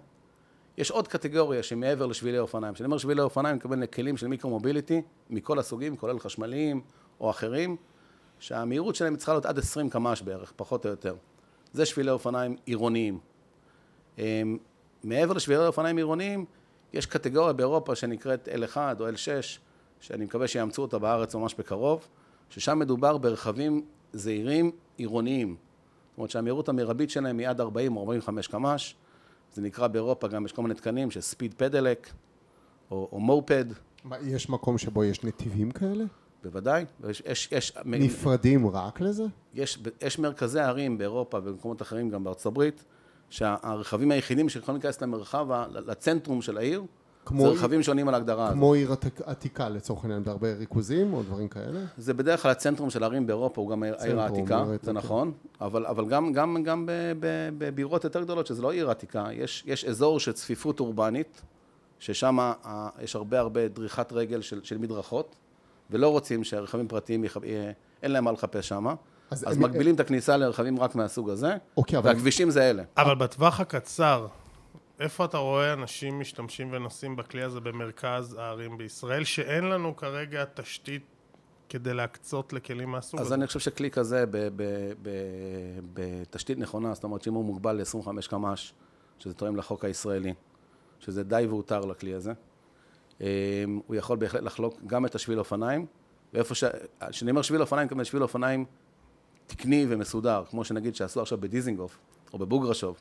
יש 0.78 0.90
עוד 0.90 1.08
קטגוריה 1.08 1.62
שמעבר 1.62 2.06
לשבילי 2.06 2.38
אופניים. 2.38 2.74
כשאני 2.74 2.86
אומר 2.86 2.98
שבילי 2.98 3.22
אופניים, 3.22 3.46
אני 3.46 3.56
מתכוון 3.56 3.80
לכלים 3.80 4.16
של 4.16 4.26
מיקרו-מוביליטי, 4.26 5.02
מכל 5.30 5.58
הסוגים, 5.58 5.96
כולל 5.96 6.18
חשמליים 6.18 6.80
או 7.20 7.30
אחרים, 7.30 7.76
שהמהירות 8.38 8.94
שלהם 8.94 9.16
צריכה 9.16 9.32
להיות 9.32 9.46
עד 9.46 9.58
20 9.58 9.90
קמ"ש 9.90 10.22
בערך, 10.22 10.52
פחות 10.56 10.84
או 10.84 10.90
יותר. 10.90 11.14
זה 11.72 11.86
שבילי 11.86 12.10
אופניים 12.10 12.56
עירוניים. 12.66 13.18
אמ, 14.18 14.58
מעבר 15.04 15.32
לשבילי 15.32 15.66
אופניים 15.66 15.96
עירוניים, 15.96 16.44
יש 16.92 17.06
קטגוריה 17.06 17.52
באירופה 17.52 17.94
שנקראת 17.94 18.48
L1 18.48 18.76
או 19.00 19.08
L6, 19.08 19.58
שאני 20.00 20.24
מקווה 20.24 20.48
שיאמצו 20.48 20.82
אותה 20.82 20.98
בארץ 20.98 21.34
ממש 21.34 21.54
בקרוב, 21.58 22.08
ששם 22.50 22.78
מדובר 22.78 23.18
ברכבים 23.18 23.84
זעירים 24.12 24.70
עירוניים. 24.96 25.56
זאת 26.10 26.18
אומרת 26.18 26.30
שהמהירות 26.30 26.68
המרבית 26.68 27.10
שלהם 27.10 27.38
היא 27.38 27.48
עד 27.48 27.60
40 27.60 27.96
או 27.96 28.00
45 28.00 28.48
קמ"ש. 28.48 28.94
זה 29.52 29.62
נקרא 29.62 29.86
באירופה 29.86 30.28
גם, 30.28 30.46
יש 30.46 30.52
כל 30.52 30.62
מיני 30.62 30.74
תקנים 30.74 31.10
של 31.10 31.20
ספיד 31.20 31.54
פדלק 31.54 32.10
או, 32.90 33.08
או 33.12 33.20
מופד. 33.20 33.64
מה, 34.04 34.16
יש 34.22 34.50
מקום 34.50 34.78
שבו 34.78 35.04
יש 35.04 35.24
נתיבים 35.24 35.70
כאלה? 35.70 36.04
בוודאי. 36.42 36.84
יש, 37.08 37.22
יש, 37.26 37.48
יש, 37.52 37.72
נפרדים 37.84 38.68
רק 38.68 39.00
לזה? 39.00 39.24
יש, 39.54 39.78
יש 40.02 40.18
מרכזי 40.18 40.60
ערים 40.60 40.98
באירופה 40.98 41.38
ובמקומות 41.38 41.82
אחרים, 41.82 42.10
גם 42.10 42.24
בארצות 42.24 42.46
הברית, 42.46 42.84
שהרכבים 43.30 44.10
היחידים 44.10 44.48
שיכולים 44.48 44.80
להיכנס 44.80 45.02
למרחב, 45.02 45.46
לצנטרום 45.70 46.42
של 46.42 46.58
העיר, 46.58 46.82
כמו, 47.24 47.42
זה 47.42 47.48
רכבים 47.48 47.82
שעונים 47.82 48.08
על 48.08 48.14
ההגדרה 48.14 48.44
הזאת. 48.44 48.56
כמו 48.56 48.74
עיר 48.74 48.94
עתיקה 49.24 49.68
לצורך 49.68 50.04
העניין, 50.04 50.24
בהרבה 50.24 50.54
ריכוזים 50.54 51.14
או 51.14 51.22
דברים 51.22 51.48
כאלה? 51.48 51.80
זה 51.96 52.14
בדרך 52.14 52.42
כלל 52.42 52.50
הצנטרום 52.50 52.90
של 52.90 53.04
ערים 53.04 53.26
באירופה, 53.26 53.60
הוא 53.60 53.70
גם 53.70 53.82
העיר 53.82 54.20
העתיקה, 54.20 54.64
זה 54.82 54.92
נכון, 54.92 55.32
אבל, 55.60 55.86
אבל 55.86 56.08
גם, 56.08 56.32
גם, 56.32 56.62
גם 56.62 56.88
בבירות 57.58 58.04
יותר 58.04 58.22
גדולות, 58.22 58.46
שזה 58.46 58.62
לא 58.62 58.72
עיר 58.72 58.90
עתיקה, 58.90 59.26
יש, 59.32 59.64
יש 59.66 59.84
אזור 59.84 60.20
של 60.20 60.32
צפיפות 60.32 60.80
אורבנית, 60.80 61.42
ששם 61.98 62.52
יש 63.02 63.16
הרבה 63.16 63.40
הרבה 63.40 63.68
דריכת 63.68 64.12
רגל 64.12 64.40
של, 64.40 64.60
של 64.62 64.78
מדרכות, 64.78 65.36
ולא 65.90 66.08
רוצים 66.08 66.44
שהרכבים 66.44 66.88
פרטיים, 66.88 67.24
יח... 67.24 67.36
אין 68.02 68.12
להם 68.12 68.24
מה 68.24 68.32
לחפש 68.32 68.68
שם. 68.68 68.86
אז, 69.30 69.44
אז 69.48 69.58
מגבילים 69.58 69.94
את 69.94 70.00
הכניסה 70.00 70.36
לרכבים 70.36 70.80
רק 70.80 70.94
מהסוג 70.94 71.30
הזה, 71.30 71.56
אוקיי, 71.76 71.98
והכבישים 71.98 72.48
אבל... 72.48 72.52
זה 72.52 72.70
אלה. 72.70 72.82
אבל 72.96 73.14
בטווח 73.14 73.60
הקצר, 73.60 74.26
איפה 75.00 75.24
אתה 75.24 75.38
רואה 75.38 75.72
אנשים 75.72 76.20
משתמשים 76.20 76.68
ונוסעים 76.72 77.16
בכלי 77.16 77.42
הזה 77.42 77.60
במרכז 77.60 78.34
הערים 78.34 78.78
בישראל, 78.78 79.24
שאין 79.24 79.64
לנו 79.64 79.96
כרגע 79.96 80.44
תשתית 80.54 81.02
כדי 81.68 81.94
להקצות 81.94 82.52
לכלים 82.52 82.90
מהסוג 82.90 83.20
הזה? 83.20 83.28
אז 83.28 83.32
אני 83.32 83.46
חושב 83.46 83.58
שכלי 83.60 83.90
כזה 83.90 84.24
בתשתית 85.92 86.58
נכונה, 86.58 86.94
זאת 86.94 87.04
אומרת 87.04 87.22
שאם 87.22 87.34
הוא 87.34 87.44
מוגבל 87.44 87.76
ל-25 87.76 88.30
קמ"ש, 88.30 88.72
שזה 89.18 89.34
תואם 89.34 89.56
לחוק 89.56 89.84
הישראלי, 89.84 90.34
שזה 90.98 91.24
די 91.24 91.46
והותר 91.48 91.80
לכלי 91.80 92.14
הזה, 92.14 92.32
אמ, 93.20 93.26
הוא 93.86 93.96
יכול 93.96 94.16
בהחלט 94.16 94.42
לחלוק 94.42 94.80
גם 94.86 95.06
את 95.06 95.14
השביל 95.14 95.38
אופניים, 95.38 95.86
ואיפה 96.34 96.54
ש... 96.54 96.64
כשאני 97.10 97.30
אומר 97.30 97.42
שביל 97.42 97.60
אופניים, 97.60 97.88
כמובן 97.88 98.04
שביל 98.04 98.22
אופניים 98.22 98.64
תקני 99.46 99.86
ומסודר, 99.88 100.44
כמו 100.50 100.64
שנגיד 100.64 100.94
שעשו 100.94 101.20
עכשיו 101.20 101.40
בדיזינגוף, 101.40 101.98
או 102.32 102.38
בבוגרשוב. 102.38 103.00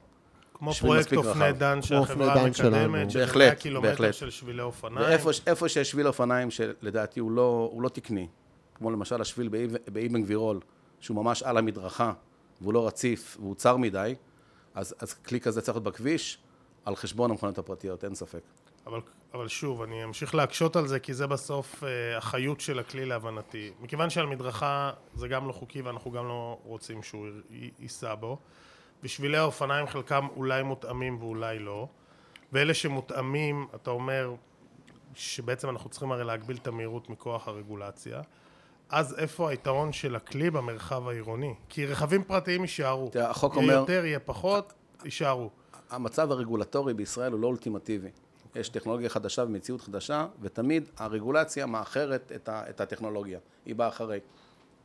כמו 0.59 0.73
פרויקט 0.73 1.13
אופני 1.13 1.53
דן 1.53 1.81
שהחברה 1.81 2.47
מקדמת, 2.47 3.11
של 3.11 3.37
100 3.37 3.55
קילומטר 3.55 4.11
של 4.11 4.29
שבילי 4.29 4.61
אופניים. 4.61 5.07
ואיפה 5.45 5.69
שיש 5.69 5.91
שביל 5.91 6.07
אופניים 6.07 6.51
שלדעתי 6.51 7.19
הוא 7.19 7.31
לא, 7.31 7.69
הוא 7.71 7.81
לא 7.81 7.89
תקני, 7.89 8.27
כמו 8.75 8.91
למשל 8.91 9.21
השביל 9.21 9.49
באבן 9.87 10.21
גבירול, 10.21 10.59
שהוא 10.99 11.15
ממש 11.15 11.43
על 11.43 11.57
המדרכה, 11.57 12.13
והוא 12.61 12.73
לא 12.73 12.87
רציף, 12.87 13.37
והוא 13.39 13.55
צר 13.55 13.77
מדי, 13.77 14.15
אז, 14.75 14.95
אז 14.99 15.13
כלי 15.13 15.39
כזה 15.39 15.61
צריך 15.61 15.75
להיות 15.75 15.83
בכביש, 15.83 16.37
על 16.85 16.95
חשבון 16.95 17.31
המכונות 17.31 17.57
הפרטיות, 17.57 18.03
אין 18.03 18.15
ספק. 18.15 18.41
אבל, 18.87 18.99
אבל 19.33 19.47
שוב, 19.47 19.81
אני 19.81 20.03
אמשיך 20.03 20.35
להקשות 20.35 20.75
על 20.75 20.87
זה, 20.87 20.99
כי 20.99 21.13
זה 21.13 21.27
בסוף 21.27 21.83
אה, 21.83 22.17
החיות 22.17 22.59
של 22.59 22.79
הכלי 22.79 23.05
להבנתי. 23.05 23.71
מכיוון 23.79 24.09
שעל 24.09 24.25
מדרכה 24.25 24.91
זה 25.15 25.27
גם 25.27 25.47
לא 25.47 25.53
חוקי 25.53 25.81
ואנחנו 25.81 26.11
גם 26.11 26.27
לא 26.27 26.57
רוצים 26.63 27.03
שהוא 27.03 27.27
ייסע 27.79 28.15
בו. 28.15 28.37
ושבילי 29.03 29.37
האופניים 29.37 29.87
חלקם 29.87 30.27
אולי 30.35 30.63
מותאמים 30.63 31.17
ואולי 31.19 31.59
לא, 31.59 31.87
ואלה 32.53 32.73
שמותאמים, 32.73 33.67
אתה 33.75 33.89
אומר 33.89 34.35
שבעצם 35.15 35.69
אנחנו 35.69 35.89
צריכים 35.89 36.11
הרי 36.11 36.23
להגביל 36.23 36.57
את 36.61 36.67
המהירות 36.67 37.09
מכוח 37.09 37.47
הרגולציה, 37.47 38.21
אז 38.89 39.15
איפה 39.19 39.49
היתרון 39.49 39.93
של 39.93 40.15
הכלי 40.15 40.49
במרחב 40.49 41.07
העירוני? 41.07 41.53
כי 41.69 41.85
רכבים 41.85 42.23
פרטיים 42.23 42.61
יישארו. 42.61 43.11
החוק 43.19 43.55
אומר... 43.55 43.67
יהיה 43.67 43.79
יותר, 43.79 44.05
יהיה 44.05 44.19
פחות, 44.19 44.73
יישארו. 45.05 45.49
המצב 45.89 46.31
הרגולטורי 46.31 46.93
בישראל 46.93 47.31
הוא 47.31 47.39
לא 47.39 47.47
אולטימטיבי. 47.47 48.09
יש 48.55 48.69
טכנולוגיה 48.69 49.09
חדשה 49.09 49.43
ומציאות 49.43 49.81
חדשה, 49.81 50.27
ותמיד 50.41 50.89
הרגולציה 50.97 51.65
מאחרת 51.65 52.31
את, 52.35 52.49
ה, 52.49 52.69
את 52.69 52.81
הטכנולוגיה, 52.81 53.39
היא 53.65 53.75
באה 53.75 53.87
אחרי. 53.87 54.19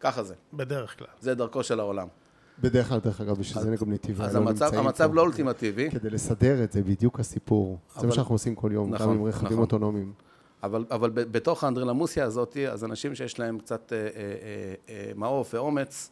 ככה 0.01 0.23
זה, 0.23 0.35
בדרך 0.53 0.99
כלל. 0.99 1.07
זה 1.21 1.35
דרכו 1.35 1.63
של 1.63 1.81
העולם. 1.81 2.09
בדרך 2.59 2.89
כלל, 2.89 2.99
דרך 2.99 3.21
אגב, 3.21 3.39
בשביל 3.39 3.65
זה 3.65 3.77
גם 3.77 3.93
נתיבי 3.93 4.23
אז 4.23 4.37
איילון 4.37 4.55
המצב. 4.75 5.15
לא 5.15 5.21
אולטימטיבי, 5.21 5.91
כדי 5.91 6.11
לסדר 6.11 6.65
את 6.65 6.73
זה, 6.73 6.83
בדיוק 6.83 7.21
הסיפור. 7.21 7.79
זה 8.01 8.07
מה 8.07 8.13
שאנחנו 8.13 8.35
עושים 8.35 8.55
כל 8.55 8.71
יום, 8.73 8.91
גם 8.91 8.95
נכון, 8.95 9.17
עם 9.17 9.25
רכבים 9.25 9.47
נכון. 9.47 9.59
אוטונומיים. 9.59 10.13
אבל, 10.63 11.11
בתוך 11.11 11.65
האנדרלמוסיה 11.65 12.25
הזאת, 12.25 12.57
אז 12.57 12.85
אנשים 12.85 13.15
שיש 13.15 13.39
להם 13.39 13.59
קצת 13.59 13.93
אה, 13.93 13.99
אה, 13.99 14.75
אה, 14.89 15.13
מעוף 15.15 15.55
ואומץ, 15.55 16.11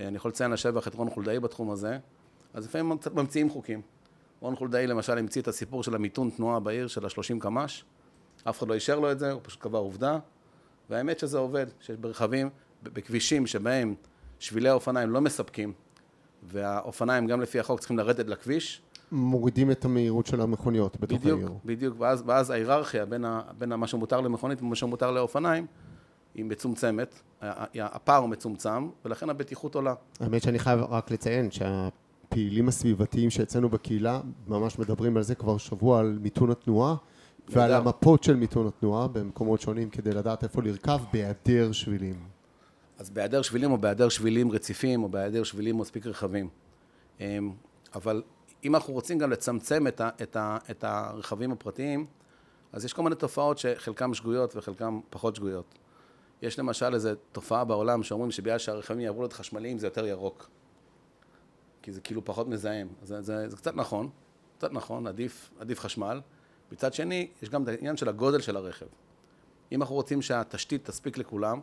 אני 0.00 0.16
יכול 0.16 0.28
לציין 0.28 0.50
לשבח 0.50 0.88
את 0.88 0.94
רון 0.94 1.10
חולדאי 1.10 1.40
בתחום 1.40 1.70
הזה, 1.70 1.98
אז 2.54 2.64
לפעמים 2.64 2.92
הם 2.92 2.98
קצת 2.98 3.14
ממציאים 3.14 3.50
חוקים. 3.50 3.80
רון 4.40 4.56
חולדאי 4.56 4.86
למשל 4.86 5.18
המציא 5.18 5.42
את 5.42 5.48
הסיפור 5.48 5.82
של 5.82 5.94
המיתון 5.94 6.30
תנועה 6.30 6.60
בעיר 6.60 6.86
של 6.86 7.04
ה-30 7.04 7.40
קמ"ש, 7.40 7.84
אף 8.44 8.58
אחד 8.58 8.68
לא 8.68 8.74
אישר 8.74 8.98
לו 8.98 9.12
את 9.12 9.18
זה, 9.18 9.32
הוא 9.32 9.40
פשוט 9.44 9.60
קבע 9.60 9.78
עובדה, 9.78 10.18
והאמת 10.90 11.18
שזה 11.18 11.38
עובד, 11.38 11.66
שיש 11.80 11.96
ברכבים, 11.96 12.50
בכבישים 12.82 13.46
שבהם 13.46 13.94
שבילי 14.40 14.68
האופניים 14.68 15.10
לא 15.10 15.20
מספקים, 15.20 15.72
והאופניים 16.42 17.26
גם 17.26 17.40
לפי 17.40 17.60
החוק 17.60 17.80
צריכים 17.80 17.98
לרדת 17.98 18.26
לכביש, 18.28 18.82
מורידים 19.12 19.70
את 19.70 19.84
המהירות 19.84 20.26
של 20.26 20.40
המכוניות 20.40 21.00
בתוך 21.00 21.18
בדיוק, 21.18 21.38
העיר. 21.38 21.52
בדיוק, 21.64 22.00
ואז, 22.00 22.22
ואז 22.26 22.50
ההיררכיה 22.50 23.06
בין, 23.06 23.24
ה, 23.24 23.42
בין 23.58 23.74
מה 23.74 23.86
שמותר 23.86 24.20
למכונית 24.20 24.62
ומה 24.62 24.74
שמותר 24.74 25.10
לאופניים 25.10 25.66
היא 26.34 26.44
מצומצמת, 26.44 27.20
הפער 27.80 28.16
הוא 28.16 28.28
מצומצם, 28.28 28.88
ולכן 29.04 29.30
הבטיחות 29.30 29.74
עולה. 29.74 29.94
האמת 30.20 30.42
שאני 30.42 30.58
חייב 30.58 30.80
רק 30.80 31.10
לציין 31.10 31.50
שהפעילים 31.50 32.68
הסביבתיים 32.68 33.30
שאצלנו 33.30 33.68
בקהילה 33.68 34.20
ממש 34.48 34.78
מדברים 34.78 35.16
על 35.16 35.22
זה 35.22 35.34
כבר 35.34 35.58
שבוע, 35.58 36.00
על 36.00 36.18
מיתון 36.22 36.50
התנועה 36.50 36.94
ועל. 37.48 37.72
המפות 37.72 38.22
של 38.22 38.36
מיתון 38.36 38.66
התנועה 38.66 39.08
במקומות 39.08 39.60
שונים 39.60 39.90
כדי 39.90 40.10
לדעת 40.10 40.44
איפה 40.44 40.62
לרכב 40.62 40.98
בהיעדר 41.12 41.72
שבילים. 41.72 42.39
אז 43.00 43.10
בהיעדר 43.10 43.42
שבילים 43.42 43.72
או 43.72 43.78
בהיעדר 43.78 44.08
שבילים 44.08 44.50
רציפים 44.50 45.02
או 45.02 45.08
בהיעדר 45.08 45.42
שבילים 45.42 45.78
מספיק 45.78 46.06
רחבים. 46.06 46.48
אמ, 47.20 47.52
אבל 47.94 48.22
אם 48.64 48.74
אנחנו 48.74 48.92
רוצים 48.92 49.18
גם 49.18 49.30
לצמצם 49.30 49.86
את, 49.86 50.00
ה, 50.00 50.08
את, 50.22 50.36
ה, 50.36 50.58
את 50.70 50.84
הרכבים 50.84 51.52
הפרטיים, 51.52 52.06
אז 52.72 52.84
יש 52.84 52.92
כל 52.92 53.02
מיני 53.02 53.16
תופעות 53.16 53.58
שחלקן 53.58 54.14
שגויות 54.14 54.56
וחלקן 54.56 54.98
פחות 55.10 55.36
שגויות. 55.36 55.78
יש 56.42 56.58
למשל 56.58 56.94
איזו 56.94 57.10
תופעה 57.32 57.64
בעולם 57.64 58.02
שאומרים 58.02 58.30
שבגלל 58.30 58.58
שהרכבים 58.58 59.00
יעברו 59.00 59.22
להיות 59.22 59.32
חשמליים 59.32 59.78
זה 59.78 59.86
יותר 59.86 60.06
ירוק. 60.06 60.48
כי 61.82 61.92
זה 61.92 62.00
כאילו 62.00 62.24
פחות 62.24 62.48
מזהם. 62.48 62.88
זה, 63.02 63.22
זה, 63.22 63.48
זה 63.48 63.56
קצת 63.56 63.74
נכון, 63.74 64.08
קצת 64.58 64.72
נכון, 64.72 65.06
עדיף, 65.06 65.50
עדיף 65.58 65.80
חשמל. 65.80 66.20
מצד 66.72 66.94
שני, 66.94 67.28
יש 67.42 67.48
גם 67.48 67.62
את 67.62 67.68
העניין 67.68 67.96
של 67.96 68.08
הגודל 68.08 68.40
של 68.40 68.56
הרכב. 68.56 68.86
אם 69.72 69.82
אנחנו 69.82 69.94
רוצים 69.94 70.22
שהתשתית 70.22 70.84
תספיק 70.84 71.18
לכולם, 71.18 71.60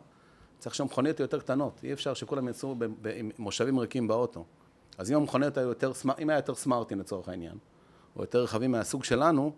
צריך 0.58 0.74
שהמכוניות 0.74 1.20
יהיו 1.20 1.24
יותר 1.24 1.40
קטנות. 1.40 1.80
אי 1.84 1.92
אפשר 1.92 2.14
שכולם 2.14 2.48
יצאו 2.48 2.76
עם 3.16 3.30
מושבים 3.38 3.78
ריקים 3.78 4.08
באוטו. 4.08 4.44
אז 4.98 5.10
אם 5.10 5.16
המכוניות 5.16 5.56
היו 5.56 5.68
יותר, 5.68 5.92
אם 6.18 6.30
היה 6.30 6.38
יותר 6.38 6.54
סמארטים 6.54 7.00
לצורך 7.00 7.28
העניין, 7.28 7.58
או 8.16 8.22
יותר 8.22 8.42
רכבים 8.42 8.72
מהסוג 8.72 9.04
שלנו, 9.04 9.52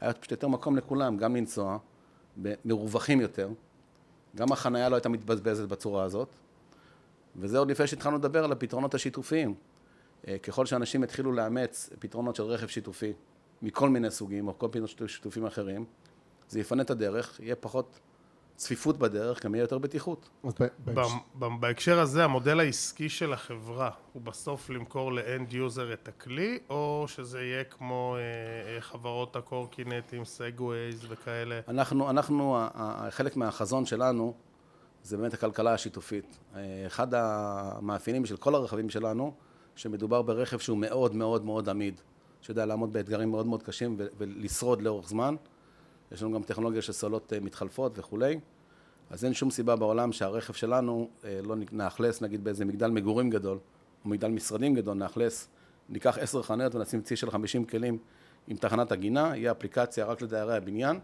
היה 0.00 0.12
פשוט 0.12 0.30
יותר 0.30 0.48
מקום 0.48 0.76
לכולם, 0.76 1.16
גם 1.16 1.36
לנסוע, 1.36 1.78
מרווחים 2.64 3.20
יותר. 3.20 3.48
גם 4.36 4.52
החנייה 4.52 4.88
לא 4.88 4.94
הייתה 4.94 5.08
מתבזבזת 5.08 5.68
בצורה 5.68 6.04
הזאת. 6.04 6.28
וזה 7.36 7.58
עוד 7.58 7.70
לפני 7.70 7.86
שהתחלנו 7.86 8.16
לדבר 8.16 8.44
על 8.44 8.52
הפתרונות 8.52 8.94
השיתופיים. 8.94 9.54
אה, 10.28 10.38
ככל 10.38 10.66
שאנשים 10.66 11.04
יתחילו 11.04 11.32
לאמץ 11.32 11.90
פתרונות 11.98 12.36
של 12.36 12.42
רכב 12.42 12.66
שיתופי, 12.66 13.12
מכל 13.62 13.88
מיני 13.88 14.10
סוגים, 14.10 14.48
או 14.48 14.58
כל 14.58 14.68
פתרונות 14.68 14.90
שיתופים 15.06 15.46
אחרים, 15.46 15.84
זה 16.48 16.60
יפנה 16.60 16.82
את 16.82 16.90
הדרך, 16.90 17.40
יהיה 17.40 17.56
פחות 17.56 18.00
צפיפות 18.56 18.98
בדרך, 18.98 19.44
גם 19.44 19.54
יהיה 19.54 19.62
יותר 19.62 19.78
בטיחות. 19.78 20.28
בהקשר 21.60 22.00
הזה, 22.00 22.24
המודל 22.24 22.60
העסקי 22.60 23.08
של 23.08 23.32
החברה 23.32 23.90
הוא 24.12 24.22
בסוף 24.22 24.70
למכור 24.70 25.12
ל 25.12 25.22
end 25.22 25.52
user 25.52 25.92
את 25.92 26.08
הכלי, 26.08 26.58
או 26.70 27.04
שזה 27.08 27.40
יהיה 27.40 27.64
כמו 27.64 28.16
אה, 28.16 28.74
אה, 28.74 28.80
חברות 28.80 29.36
הקורקינטים, 29.36 30.24
Segways 30.24 31.06
וכאלה? 31.08 31.60
אנחנו, 31.68 32.10
אנחנו, 32.10 32.58
חלק 33.10 33.36
מהחזון 33.36 33.86
שלנו 33.86 34.34
זה 35.02 35.16
באמת 35.16 35.34
הכלכלה 35.34 35.74
השיתופית. 35.74 36.38
אה, 36.56 36.60
אחד 36.86 37.14
המאפיינים 37.14 38.26
של 38.26 38.36
כל 38.36 38.54
הרכבים 38.54 38.90
שלנו, 38.90 39.34
שמדובר 39.76 40.22
ברכב 40.22 40.58
שהוא 40.58 40.78
מאוד 40.78 41.14
מאוד 41.14 41.44
מאוד 41.44 41.68
עמיד, 41.68 42.00
שיודע 42.40 42.66
לעמוד 42.66 42.92
באתגרים 42.92 43.30
מאוד 43.30 43.46
מאוד 43.46 43.62
קשים 43.62 43.96
ולשרוד 44.18 44.82
לאורך 44.82 45.08
זמן. 45.08 45.36
יש 46.12 46.22
לנו 46.22 46.32
גם 46.32 46.42
טכנולוגיה 46.42 46.82
של 46.82 46.92
סולות 46.92 47.32
אה, 47.32 47.40
מתחלפות 47.40 47.98
וכולי. 47.98 48.40
אז 49.10 49.24
אין 49.24 49.34
שום 49.34 49.50
סיבה 49.50 49.76
בעולם 49.76 50.12
שהרכב 50.12 50.52
שלנו 50.52 51.08
אה, 51.24 51.40
לא 51.42 51.56
נאכלס, 51.72 52.22
נגיד 52.22 52.44
באיזה 52.44 52.64
מגדל 52.64 52.90
מגורים 52.90 53.30
גדול, 53.30 53.58
או 54.04 54.08
מגדל 54.08 54.28
משרדים 54.28 54.74
גדול, 54.74 54.96
נאכלס, 54.96 55.48
ניקח 55.88 56.18
עשר 56.18 56.42
חנויות 56.42 56.74
ונשים 56.74 57.02
צי 57.02 57.16
של 57.16 57.30
50 57.30 57.64
כלים 57.64 57.98
עם 58.48 58.56
תחנת 58.56 58.92
הגינה, 58.92 59.36
יהיה 59.36 59.52
אפליקציה 59.52 60.04
רק 60.04 60.22
לדיירי 60.22 60.56
הבניין, 60.56 61.00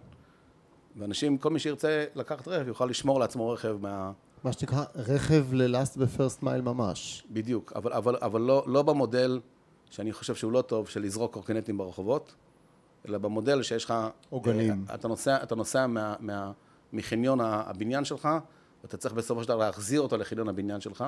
ואנשים, 0.97 1.39
כל 1.39 1.51
מי 1.51 1.59
שירצה 1.59 2.05
לקחת 2.15 2.49
רכב, 2.49 2.69
יוכל 2.69 2.87
לשמור 2.87 3.21
לעצמו 3.21 3.51
רכב 3.51 3.77
מה... 3.81 4.13
מה 4.45 4.53
שנקרא 4.53 4.85
רכב 4.95 5.45
ללאסט 5.53 5.97
ופרסט 5.99 6.43
מייל 6.43 6.61
ממש. 6.61 7.25
בדיוק, 7.31 7.73
אבל, 7.77 7.93
אבל, 7.93 8.17
אבל 8.23 8.41
לא, 8.41 8.65
לא 8.67 8.83
במודל 8.83 9.41
שאני 9.91 10.13
חושב 10.13 10.35
שהוא 10.35 10.53
לא 10.53 10.63
טוב, 10.63 10.89
של 10.89 11.03
לזרוק 11.03 11.33
קורקינטים 11.33 11.79
ברחובות, 11.79 12.35
אלא 13.09 13.19
במודל 13.19 13.63
שיש 13.63 13.85
לך... 13.85 13.95
עוגנים. 14.31 14.85
אה, 14.91 14.95
אתה 14.95 15.09
נוסע, 15.09 15.43
אתה 15.43 15.55
נוסע 15.55 15.87
מה, 15.87 16.15
מה, 16.21 16.53
מחניון 16.93 17.41
הבניין 17.41 18.05
שלך, 18.05 18.29
ואתה 18.83 18.97
צריך 18.97 19.15
בסופו 19.15 19.43
של 19.43 19.49
דבר 19.49 19.59
להחזיר 19.59 20.01
אותו 20.01 20.17
לחניון 20.17 20.49
הבניין 20.49 20.81
שלך, 20.81 21.05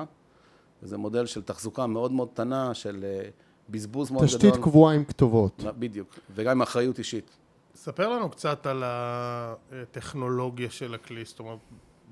וזה 0.83 0.97
מודל 0.97 1.25
של 1.25 1.41
תחזוקה 1.41 1.87
מאוד 1.87 2.11
מאוד 2.11 2.29
קטנה, 2.29 2.73
של 2.73 3.05
אה, 3.07 3.29
בזבוז 3.69 4.11
מאוד 4.11 4.25
גדול. 4.25 4.37
תשתית 4.37 4.63
קבועה 4.63 4.95
עם 4.95 5.05
כתובות. 5.05 5.63
בדיוק, 5.79 6.19
וגם 6.35 6.51
עם 6.51 6.61
אחריות 6.61 6.99
אישית. 6.99 7.37
ספר 7.75 8.09
לנו 8.09 8.29
קצת 8.29 8.65
על 8.65 8.83
הטכנולוגיה 8.85 10.69
של 10.69 10.93
הכלי, 10.93 11.25
זאת 11.25 11.39
אומרת, 11.39 11.59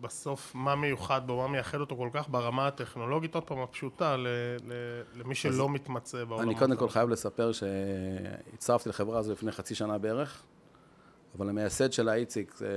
בסוף 0.01 0.55
מה 0.55 0.75
מיוחד 0.75 1.21
בו, 1.25 1.37
מה 1.37 1.47
מייחד 1.47 1.79
אותו 1.79 1.97
כל 1.97 2.09
כך 2.13 2.29
ברמה 2.29 2.67
הטכנולוגית, 2.67 3.35
עוד 3.35 3.43
פעם 3.43 3.59
הפשוטה, 3.59 4.17
ל- 4.17 4.27
ל- 4.67 5.01
למי 5.15 5.35
שלא 5.35 5.69
מתמצא 5.69 6.23
בעולם. 6.23 6.43
אני 6.43 6.55
קודם 6.55 6.77
כל 6.77 6.89
חייב 6.89 7.09
לספר 7.09 7.51
שהצטרפתי 7.51 8.89
לחברה 8.89 9.19
הזו 9.19 9.31
לפני 9.31 9.51
חצי 9.51 9.75
שנה 9.75 9.97
בערך, 9.97 10.43
אבל 11.37 11.49
המייסד 11.49 11.93
שלה, 11.93 12.09
איציק, 12.09 12.53
זה 12.55 12.67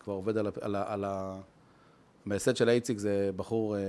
כבר 0.00 0.12
עובד 0.12 0.36
על. 0.38 0.46
על 0.60 0.76
על 0.76 1.04
ה 1.04 1.40
המייסד 2.26 2.56
שלה, 2.56 2.68
איציק, 2.68 2.98
זה 2.98 3.30
בחור 3.36 3.76
אה, 3.76 3.80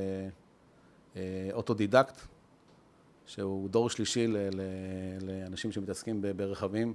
אה, 1.15 1.49
אוטודידקט, 1.53 2.21
שהוא 3.25 3.69
דור 3.69 3.89
שלישי 3.89 4.27
ל, 4.27 4.37
ל, 4.37 4.61
לאנשים 5.21 5.71
שמתעסקים 5.71 6.21
ב- 6.21 6.31
ברכבים, 6.31 6.93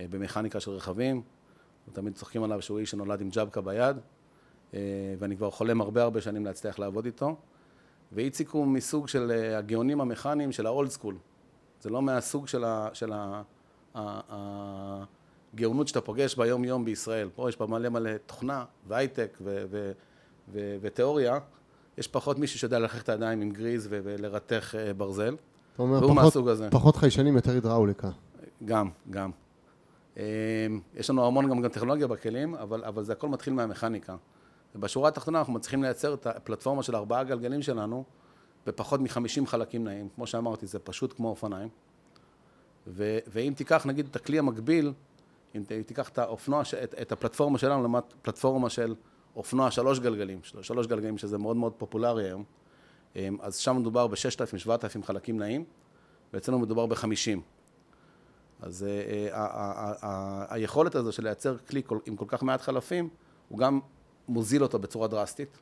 אה, 0.00 0.06
במכניקה 0.10 0.60
של 0.60 0.70
רכבים. 0.70 1.22
תמיד 1.92 2.14
צוחקים 2.14 2.42
עליו 2.42 2.62
שהוא 2.62 2.78
איש 2.78 2.90
שנולד 2.90 3.20
עם 3.20 3.28
ג'בקה 3.30 3.60
ביד, 3.60 3.96
ואני 5.18 5.36
כבר 5.36 5.50
חולם 5.50 5.80
הרבה 5.80 6.02
הרבה 6.02 6.20
שנים 6.20 6.44
להצליח 6.44 6.78
לעבוד 6.78 7.04
איתו. 7.06 7.36
ואיציק 8.12 8.48
הוא 8.50 8.66
מסוג 8.66 9.08
של 9.08 9.30
אה, 9.30 9.58
הגאונים 9.58 10.00
המכניים 10.00 10.52
של 10.52 10.66
האולד 10.66 10.90
סקול. 10.90 11.16
זה 11.80 11.90
לא 11.90 12.02
מהסוג 12.02 12.48
של, 12.48 12.64
ה, 12.64 12.88
של 12.92 13.12
ה, 13.12 13.42
ה, 13.94 14.20
ה, 14.32 15.04
הגאונות 15.54 15.88
שאתה 15.88 16.00
פוגש 16.00 16.34
ביום 16.34 16.64
יום 16.64 16.84
בישראל. 16.84 17.28
פה 17.34 17.48
יש 17.48 17.58
בה 17.58 17.66
מלא 17.66 17.88
מלא 17.88 18.10
תוכנה 18.26 18.64
והייטק 18.88 19.38
ו, 19.40 19.64
ו, 19.70 19.92
ו, 20.52 20.76
ותיאוריה. 20.80 21.38
יש 21.98 22.08
פחות 22.08 22.38
מישהו 22.38 22.58
שיודע 22.58 22.78
לקחת 22.78 23.02
את 23.04 23.08
הידיים 23.08 23.40
עם 23.40 23.50
גריז 23.50 23.86
ו, 23.90 24.00
ולרתך 24.04 24.74
אה, 24.78 24.94
ברזל. 24.94 25.36
אתה 25.74 25.82
אומר, 25.82 25.98
והוא 25.98 26.10
פחות- 26.10 26.24
מהסוג 26.24 26.48
הזה. 26.48 26.68
פחות 26.70 26.96
חיישנים, 26.96 27.36
יותר 27.36 27.50
הידראוליקה. 27.50 28.10
גם, 28.64 28.88
גם. 29.10 29.30
אה, 30.18 30.22
יש 30.94 31.10
לנו 31.10 31.26
המון 31.26 31.50
גם, 31.50 31.62
גם 31.62 31.68
טכנולוגיה 31.68 32.06
בכלים, 32.06 32.54
אבל, 32.54 32.84
אבל 32.84 33.02
זה 33.02 33.12
הכל 33.12 33.28
מתחיל 33.28 33.52
מהמכניקה. 33.52 34.16
ובשורה 34.74 35.08
התחתונה 35.08 35.38
אנחנו 35.38 35.52
מצליחים 35.52 35.82
לייצר 35.82 36.14
את 36.14 36.26
הפלטפורמה 36.26 36.82
של 36.82 36.96
ארבעה 36.96 37.24
גלגלים 37.24 37.62
שלנו 37.62 38.04
בפחות 38.66 39.00
מ-50 39.00 39.46
חלקים 39.46 39.84
נעים. 39.84 40.08
כמו 40.14 40.26
שאמרתי, 40.26 40.66
זה 40.66 40.78
פשוט 40.78 41.12
כמו 41.16 41.28
אופניים. 41.28 41.68
ו, 42.86 43.18
ואם 43.26 43.52
תיקח 43.56 43.86
נגיד 43.86 44.06
את 44.10 44.16
הכלי 44.16 44.38
המקביל, 44.38 44.92
אם 45.56 45.62
תיקח 45.86 46.08
את 46.08 46.18
האופנוע, 46.18 46.62
את, 46.84 46.94
את 47.02 47.12
הפלטפורמה 47.12 47.58
שלנו 47.58 47.80
לעומת 47.80 48.04
פלטפורמה 48.22 48.70
של 48.70 48.94
אופנוע 49.36 49.70
שלוש 49.70 50.00
גלגלים, 50.00 50.38
של- 50.42 50.62
שלוש 50.62 50.86
גלגלים 50.86 51.18
שזה 51.18 51.38
מאוד 51.38 51.56
מאוד 51.56 51.72
פופולרי 51.72 52.24
היום, 52.24 52.44
אה, 53.16 53.28
אז 53.40 53.56
שם 53.56 53.76
מדובר 53.76 54.06
ב-6,000-7,000 54.06 55.02
חלקים 55.06 55.38
נעים, 55.38 55.64
ואצלנו 56.32 56.58
מדובר 56.58 56.86
ב-50. 56.86 57.40
אז 58.62 58.82
אה, 58.84 58.88
אה, 58.88 59.36
ה- 59.36 59.46
ה- 59.46 59.94
ה- 60.02 60.54
היכולת 60.54 60.94
הזו 60.94 61.12
של 61.12 61.22
לייצר 61.24 61.56
כלי 61.58 61.82
כל- 61.86 61.98
עם 62.06 62.16
כל 62.16 62.24
כך 62.28 62.42
מעט 62.42 62.60
חלפים, 62.60 63.08
הוא 63.48 63.58
גם 63.58 63.80
מוזיל 64.30 64.62
אותו 64.62 64.78
בצורה 64.78 65.08
דרסטית. 65.08 65.58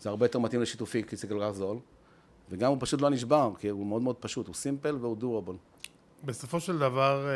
זה 0.00 0.08
הרבה 0.08 0.26
יותר 0.26 0.38
מתאים 0.38 0.62
לשיתופי, 0.62 1.04
כי 1.04 1.16
זה 1.16 1.26
כל 1.26 1.38
כך 1.42 1.50
זול. 1.50 1.78
וגם 2.50 2.70
הוא 2.70 2.78
פשוט 2.80 3.00
לא 3.00 3.10
נשבר, 3.10 3.52
כי 3.58 3.68
הוא 3.68 3.86
מאוד 3.86 4.02
מאוד 4.02 4.16
פשוט, 4.16 4.46
הוא 4.46 4.54
סימפל 4.54 4.96
והוא 5.00 5.16
דורבול. 5.16 5.56
בסופו 6.24 6.60
של 6.60 6.78
דבר, 6.78 7.26
אה, 7.26 7.32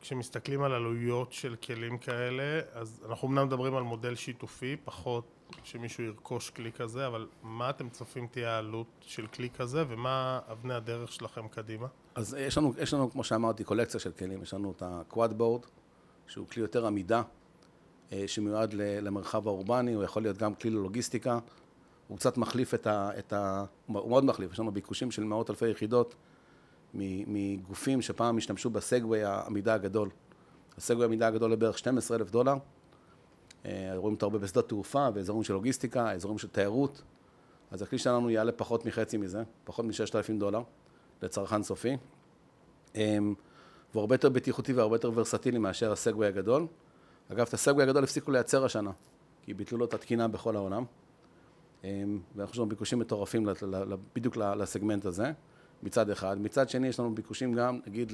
כשמסתכלים 0.00 0.62
על 0.62 0.72
עלויות 0.72 1.32
של 1.32 1.56
כלים 1.56 1.98
כאלה, 1.98 2.60
אז 2.72 3.04
אנחנו 3.08 3.28
אמנם 3.28 3.46
מדברים 3.46 3.76
על 3.76 3.82
מודל 3.82 4.14
שיתופי, 4.14 4.76
פחות 4.84 5.24
שמישהו 5.64 6.04
ירכוש 6.04 6.50
כלי 6.50 6.72
כזה, 6.72 7.06
אבל 7.06 7.26
מה 7.42 7.70
אתם 7.70 7.88
צופים 7.88 8.26
תהיה 8.26 8.50
העלות 8.50 8.86
של 9.00 9.26
כלי 9.26 9.50
כזה, 9.50 9.84
ומה 9.88 10.40
אבני 10.52 10.74
הדרך 10.74 11.12
שלכם 11.12 11.48
קדימה? 11.48 11.86
אז 12.14 12.36
יש 12.40 12.58
לנו, 12.58 12.72
יש 12.78 12.94
לנו, 12.94 13.10
כמו 13.10 13.24
שאמרתי, 13.24 13.64
קולקציה 13.64 14.00
של 14.00 14.12
כלים. 14.12 14.42
יש 14.42 14.54
לנו 14.54 14.72
את 14.76 14.82
ה-quad 14.82 15.40
board, 15.40 15.66
שהוא 16.26 16.46
כלי 16.48 16.62
יותר 16.62 16.86
עמידה, 16.86 17.22
שמיועד 18.26 18.74
למרחב 18.74 19.48
האורבני, 19.48 19.92
הוא 19.92 20.04
יכול 20.04 20.22
להיות 20.22 20.38
גם 20.38 20.54
כלי 20.54 20.70
ללוגיסטיקה. 20.70 21.38
הוא 22.08 22.18
קצת 22.18 22.36
מחליף 22.36 22.74
את 22.74 22.86
ה... 22.86 23.10
את 23.18 23.32
ה 23.32 23.64
הוא 23.86 23.94
מאוד 23.94 24.24
מחליף, 24.24 24.52
יש 24.52 24.60
לנו 24.60 24.72
ביקושים 24.72 25.10
של 25.10 25.24
מאות 25.24 25.50
אלפי 25.50 25.68
יחידות 25.68 26.14
מגופים 26.94 28.02
שפעם 28.02 28.36
השתמשו 28.36 28.70
בסגווי 28.70 29.24
העמידה 29.24 29.74
הגדול. 29.74 30.10
הסגווי 30.78 31.04
העמידה 31.04 31.26
הגדול 31.26 31.52
לבערך 31.52 31.78
12 31.78 32.16
אלף 32.16 32.30
דולר. 32.30 32.54
אה, 33.66 33.92
רואים 33.96 34.14
אותו 34.14 34.26
הרבה 34.26 34.38
בשדות 34.38 34.68
תעופה, 34.68 35.10
באזורים 35.10 35.44
של 35.44 35.52
לוגיסטיקה, 35.52 36.12
אזורים 36.12 36.38
של 36.38 36.48
תיירות. 36.48 37.02
אז 37.70 37.82
הכלי 37.82 37.98
שלנו 37.98 38.30
יעלה 38.30 38.52
פחות 38.52 38.86
מחצי 38.86 39.16
מזה, 39.16 39.42
פחות 39.64 39.84
מ-6,000 39.84 40.38
דולר 40.38 40.62
לצרכן 41.22 41.62
סופי. 41.62 41.96
אמ, 42.94 43.34
והוא 43.92 44.00
הרבה 44.00 44.14
יותר 44.14 44.28
בטיחותי 44.28 44.72
והרבה 44.72 44.96
יותר 44.96 45.10
ורסטילי 45.14 45.58
מאשר 45.58 45.92
הסגווי 45.92 46.26
הגדול. 46.26 46.66
אגב, 47.32 47.46
את 47.48 47.54
הסגווי 47.54 47.82
הגדול 47.82 48.04
הפסיקו 48.04 48.30
לייצר 48.30 48.64
השנה, 48.64 48.90
כי 49.42 49.54
ביטלו 49.54 49.78
לו 49.78 49.84
את 49.84 49.94
התקינה 49.94 50.28
בכל 50.28 50.56
העולם. 50.56 50.84
אמ, 51.84 52.20
ואנחנו 52.36 52.62
לנו 52.62 52.68
ביקושים 52.68 52.98
מטורפים 52.98 53.48
בדיוק 54.14 54.36
לסגמנט 54.36 55.04
הזה, 55.04 55.32
מצד 55.82 56.10
אחד. 56.10 56.36
מצד 56.40 56.68
שני, 56.68 56.88
יש 56.88 57.00
לנו 57.00 57.14
ביקושים 57.14 57.52
גם, 57.52 57.80
נגיד, 57.86 58.12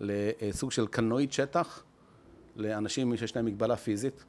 לסוג 0.00 0.72
של 0.72 0.86
קלנועית 0.86 1.32
שטח, 1.32 1.82
לאנשים 2.56 3.16
שיש 3.16 3.36
להם 3.36 3.44
מגבלה 3.44 3.76
פיזית. 3.76 4.24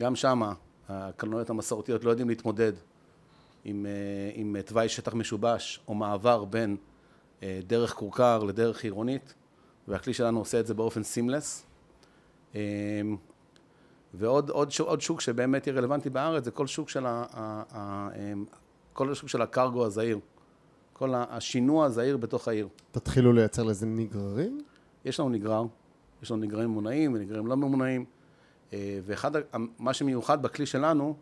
גם 0.00 0.16
שם 0.16 0.42
הקלנועיות 0.88 1.50
המסורתיות 1.50 2.04
לא 2.04 2.10
יודעים 2.10 2.28
להתמודד 2.28 2.72
עם, 3.64 3.86
אה, 3.86 4.30
עם 4.34 4.56
תוואי 4.62 4.88
שטח 4.88 5.14
משובש 5.14 5.80
או 5.88 5.94
מעבר 5.94 6.44
בין 6.44 6.76
אה, 7.42 7.60
דרך 7.66 7.94
כורכר 7.94 8.44
לדרך 8.44 8.84
עירונית, 8.84 9.34
והכלי 9.88 10.14
שלנו 10.14 10.38
עושה 10.38 10.60
את 10.60 10.66
זה 10.66 10.74
באופן 10.74 11.02
סימלס. 11.02 11.66
אמ, 12.54 13.16
ועוד 14.14 14.50
עוד, 14.50 14.72
עוד 14.78 15.00
שוק 15.00 15.20
שבאמת 15.20 15.66
יהיה 15.66 15.76
רלוונטי 15.76 16.10
בארץ 16.10 16.44
זה 16.44 16.50
כל 16.50 16.66
שוק 16.66 16.88
של, 16.88 17.06
ה, 17.06 17.24
ה, 17.32 17.62
ה, 17.70 18.08
אמ, 18.16 18.44
כל 18.92 19.12
השוק 19.12 19.28
של 19.28 19.42
הקרגו 19.42 19.86
הזעיר. 19.86 20.18
כל 20.92 21.14
השינוע 21.14 21.86
הזעיר 21.86 22.16
בתוך 22.16 22.48
העיר. 22.48 22.68
תתחילו 22.92 23.32
לייצר 23.32 23.62
לזה 23.62 23.86
נגררים? 23.86 24.60
יש 25.04 25.20
לנו 25.20 25.28
נגרר, 25.28 25.64
יש 26.22 26.30
לנו 26.30 26.40
נגררים 26.40 26.70
ממונעים 26.70 27.14
ונגררים 27.14 27.46
לא 27.46 27.56
ממונעים. 27.56 28.04
אה, 28.72 29.00
ואחד, 29.04 29.30
מה 29.78 29.94
שמיוחד 29.94 30.42
בכלי 30.42 30.66
שלנו, 30.66 31.16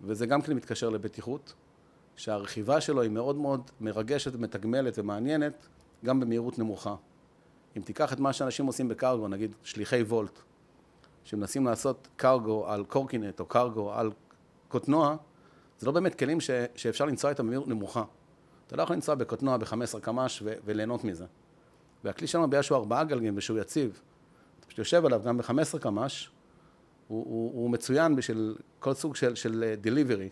וזה 0.00 0.26
גם 0.26 0.42
כן 0.42 0.52
מתקשר 0.52 0.88
לבטיחות, 0.88 1.54
שהרכיבה 2.16 2.80
שלו 2.80 3.02
היא 3.02 3.10
מאוד 3.10 3.36
מאוד 3.36 3.70
מרגשת 3.80 4.34
ומתגמלת 4.34 4.98
ומעניינת, 4.98 5.66
גם 6.04 6.20
במהירות 6.20 6.58
נמוכה. 6.58 6.94
אם 7.76 7.82
תיקח 7.82 8.12
את 8.12 8.20
מה 8.20 8.32
שאנשים 8.32 8.66
עושים 8.66 8.88
בקרגו, 8.88 9.28
נגיד 9.28 9.54
שליחי 9.62 10.02
וולט, 10.02 10.38
שמנסים 11.24 11.66
לעשות 11.66 12.08
קרגו 12.16 12.66
על 12.68 12.84
קורקינט 12.84 13.40
או 13.40 13.46
קרגו 13.46 13.92
על 13.92 14.10
קוטנוע, 14.68 15.16
זה 15.78 15.86
לא 15.86 15.92
באמת 15.92 16.14
כלים 16.14 16.40
ש, 16.40 16.50
שאפשר 16.76 17.04
לנסוע 17.04 17.30
איתם 17.30 17.46
במהירות 17.46 17.68
נמוכה. 17.68 18.04
אתה 18.66 18.76
לא 18.76 18.82
יכול 18.82 18.96
לנסוע 18.96 19.14
בקוטנוע 19.14 19.56
ב-15 19.56 20.00
קמ"ש 20.00 20.42
ו- 20.44 20.54
וליהנות 20.64 21.04
מזה. 21.04 21.26
והכלי 22.04 22.26
שלנו 22.26 22.50
בגלל 22.50 22.62
שהוא 22.62 22.78
ארבעה 22.78 23.04
גלגים 23.04 23.34
ושהוא 23.36 23.58
יציב, 23.58 24.00
אתה 24.58 24.66
פשוט 24.66 24.78
יושב 24.78 25.04
עליו 25.06 25.22
גם 25.24 25.38
ב-15 25.38 25.78
קמ"ש, 25.80 26.30
הוא, 27.08 27.24
הוא, 27.24 27.52
הוא 27.54 27.70
מצוין 27.70 28.16
בשביל 28.16 28.56
כל 28.78 28.94
סוג 28.94 29.16
של, 29.16 29.34
של 29.34 29.74
דליברי, 29.80 30.28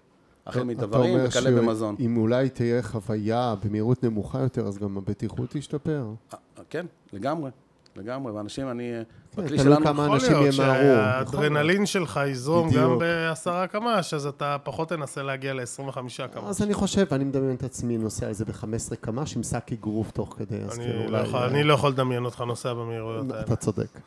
החל 0.46 0.62
מדברים 0.62 1.18
וכאלה 1.24 1.50
במזון. 1.50 1.96
אם 2.00 2.16
אולי 2.16 2.48
תהיה 2.48 2.82
חוויה 2.82 3.54
במהירות 3.64 4.04
נמוכה 4.04 4.40
יותר, 4.40 4.66
אז 4.66 4.78
גם 4.78 4.98
הבטיחות 4.98 5.50
תשתפר. 5.50 6.06
אה, 6.32 6.38
כן, 6.70 6.86
לגמרי. 7.12 7.50
לגמרי, 7.96 8.32
ואנשים, 8.32 8.70
אני... 8.70 8.92
כן, 9.36 9.42
בכלי 9.42 9.58
שלנו... 9.58 9.84
כמה 9.84 10.06
אנשים 10.06 10.32
ימהרו. 10.32 10.48
יכול 10.50 10.64
להיות 10.64 11.28
שהאדרנלין 11.28 11.86
שלך 11.86 12.20
יזרום 12.28 12.70
גם 12.70 12.98
בעשרה 12.98 13.66
קמ"ש, 13.66 14.14
אז 14.14 14.26
אתה 14.26 14.56
פחות 14.62 14.88
תנסה 14.88 15.22
להגיע 15.22 15.54
ל-25 15.54 15.92
קמ"ש. 15.92 16.20
אז 16.20 16.62
אני 16.62 16.74
חושב, 16.74 17.06
אני 17.12 17.24
מדמיין 17.24 17.54
את 17.54 17.62
עצמי 17.62 17.98
נוסע 17.98 18.26
על 18.26 18.32
זה 18.32 18.44
ב-15 18.44 18.96
קמ"ש 19.00 19.36
עם 19.36 19.42
שק 19.42 19.72
אגרוף 19.72 20.10
תוך 20.10 20.34
כדי, 20.38 20.60
אז 20.60 20.78
כאילו 20.78 21.10
לא. 21.10 21.46
אני 21.46 21.64
לא 21.64 21.74
יכול 21.74 21.90
לדמיין 21.90 22.24
אותך 22.24 22.40
נוסע 22.40 22.72
במהירויות 22.74 23.30
האלה. 23.30 23.42
אתה 23.42 23.56
צודק. 23.56 23.98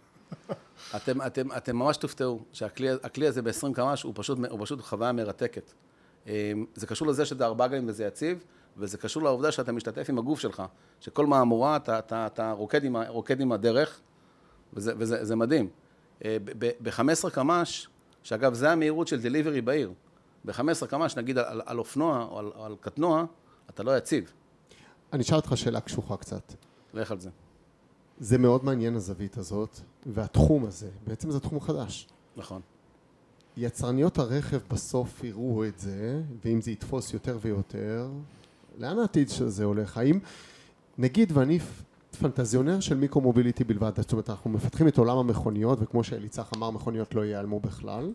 אתם, 0.95 1.21
אתם, 1.21 1.51
אתם 1.57 1.75
ממש 1.75 1.97
תופתעו 1.97 2.39
שהכלי 2.53 3.27
הזה 3.27 3.41
ב-20 3.41 3.73
קמ"ש 3.73 4.03
הוא 4.03 4.13
פשוט 4.59 4.81
חוויה 4.81 5.11
מרתקת. 5.11 5.71
אמ, 6.27 6.65
זה 6.75 6.87
קשור 6.87 7.07
לזה 7.07 7.25
שזה 7.25 7.45
ארבעה 7.45 7.67
גלים 7.67 7.87
וזה 7.87 8.05
יציב, 8.05 8.43
וזה 8.77 8.97
קשור 8.97 9.23
לעובדה 9.23 9.51
שאתה 9.51 9.71
משתתף 9.71 10.09
עם 10.09 10.19
הגוף 10.19 10.39
שלך, 10.39 10.63
שכל 10.99 11.25
מהמורה 11.25 11.75
אתה, 11.75 11.99
אתה, 11.99 12.27
אתה 12.27 12.51
רוקד, 12.51 12.83
עם, 12.83 12.95
רוקד 13.07 13.41
עם 13.41 13.51
הדרך, 13.51 13.99
וזה, 14.73 14.93
וזה 14.97 15.35
מדהים. 15.35 15.69
אה, 16.25 16.37
ב-15 16.59 17.29
קמ"ש, 17.29 17.87
שאגב, 18.23 18.53
זה 18.53 18.71
המהירות 18.71 19.07
של 19.07 19.21
דליברי 19.21 19.61
בעיר. 19.61 19.93
ב-15 20.45 20.87
קמ"ש, 20.89 21.17
נגיד 21.17 21.37
על, 21.37 21.61
על 21.65 21.79
אופנוע 21.79 22.27
או 22.31 22.39
על, 22.39 22.51
על 22.55 22.75
קטנוע, 22.79 23.25
אתה 23.69 23.83
לא 23.83 23.97
יציב. 23.97 24.31
אני 25.13 25.23
אשאל 25.23 25.35
אותך 25.35 25.51
שאלה 25.55 25.81
קשוחה 25.81 26.17
קצת. 26.17 26.53
לך 26.93 27.11
על 27.11 27.19
זה. 27.19 27.29
זה 28.19 28.37
מאוד 28.37 28.65
מעניין 28.65 28.95
הזווית 28.95 29.37
הזאת, 29.37 29.79
והתחום 30.05 30.65
הזה, 30.65 30.89
בעצם 31.07 31.31
זה 31.31 31.39
תחום 31.39 31.59
חדש. 31.59 32.07
נכון. 32.37 32.61
יצרניות 33.57 34.17
הרכב 34.17 34.59
בסוף 34.69 35.23
יראו 35.23 35.65
את 35.65 35.79
זה, 35.79 36.21
ואם 36.45 36.61
זה 36.61 36.71
יתפוס 36.71 37.13
יותר 37.13 37.37
ויותר, 37.41 38.09
לאן 38.77 38.99
העתיד 38.99 39.29
של 39.29 39.49
זה 39.49 39.63
הולך? 39.63 39.97
האם, 39.97 40.19
נגיד 40.97 41.31
ואני 41.37 41.59
פנטזיונר 42.19 42.79
של 42.79 42.97
מיקרו-מוביליטי 42.97 43.63
בלבד, 43.63 43.91
זאת 43.97 44.11
אומרת 44.11 44.29
אנחנו 44.29 44.49
מפתחים 44.49 44.87
את 44.87 44.97
עולם 44.97 45.17
המכוניות, 45.17 45.79
וכמו 45.81 46.03
שאליצח 46.03 46.51
אמר, 46.57 46.69
מכוניות 46.69 47.15
לא 47.15 47.25
ייעלמו 47.25 47.59
בכלל, 47.59 48.11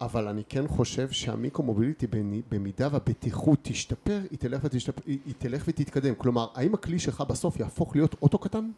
אבל 0.00 0.28
אני 0.28 0.42
כן 0.48 0.68
חושב 0.68 1.10
שהמיקרו-מוביליטי 1.10 2.06
במידה 2.50 2.88
והבטיחות 2.92 3.58
תשתפר, 3.62 4.20
היא 4.30 4.38
תלך, 4.38 4.60
ותשתפר, 4.64 5.02
היא 5.06 5.34
תלך 5.38 5.64
ותתקדם. 5.68 6.14
כלומר, 6.14 6.48
האם 6.54 6.74
הכלי 6.74 6.98
שלך 6.98 7.20
בסוף 7.20 7.60
יהפוך 7.60 7.96
להיות 7.96 8.14
אוטו 8.22 8.38
קטן? 8.38 8.70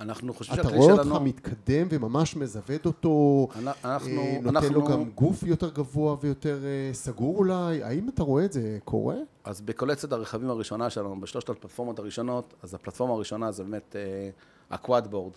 אנחנו 0.00 0.34
חושבים 0.34 0.56
שהכלי 0.56 0.72
שלנו... 0.72 0.94
אתה 0.94 1.02
רואה 1.02 1.12
אותך 1.12 1.22
מתקדם 1.22 1.86
וממש 1.90 2.36
מזווד 2.36 2.80
אותו, 2.86 3.48
אנחנו, 3.84 4.20
אה, 4.20 4.38
נותן 4.42 4.56
אנחנו... 4.56 4.74
לו 4.74 4.84
גם 4.84 5.10
גוף 5.10 5.42
יותר 5.42 5.70
גבוה 5.70 6.16
ויותר 6.20 6.64
אה, 6.64 6.94
סגור 6.94 7.36
אולי, 7.36 7.82
האם 7.82 8.08
אתה 8.08 8.22
רואה 8.22 8.44
את 8.44 8.52
זה 8.52 8.78
קורה? 8.84 9.16
אז 9.44 9.60
בקולצת 9.60 10.12
הרכבים 10.12 10.50
הראשונה 10.50 10.90
שלנו, 10.90 11.20
בשלושת 11.20 11.48
הפלטפורמות 11.48 11.98
הראשונות, 11.98 12.54
אז 12.62 12.74
הפלטפורמה 12.74 13.14
הראשונה 13.14 13.52
זה 13.52 13.64
באמת 13.64 13.96
אה, 13.96 14.30
הקוואד 14.70 15.10
בורד, 15.10 15.32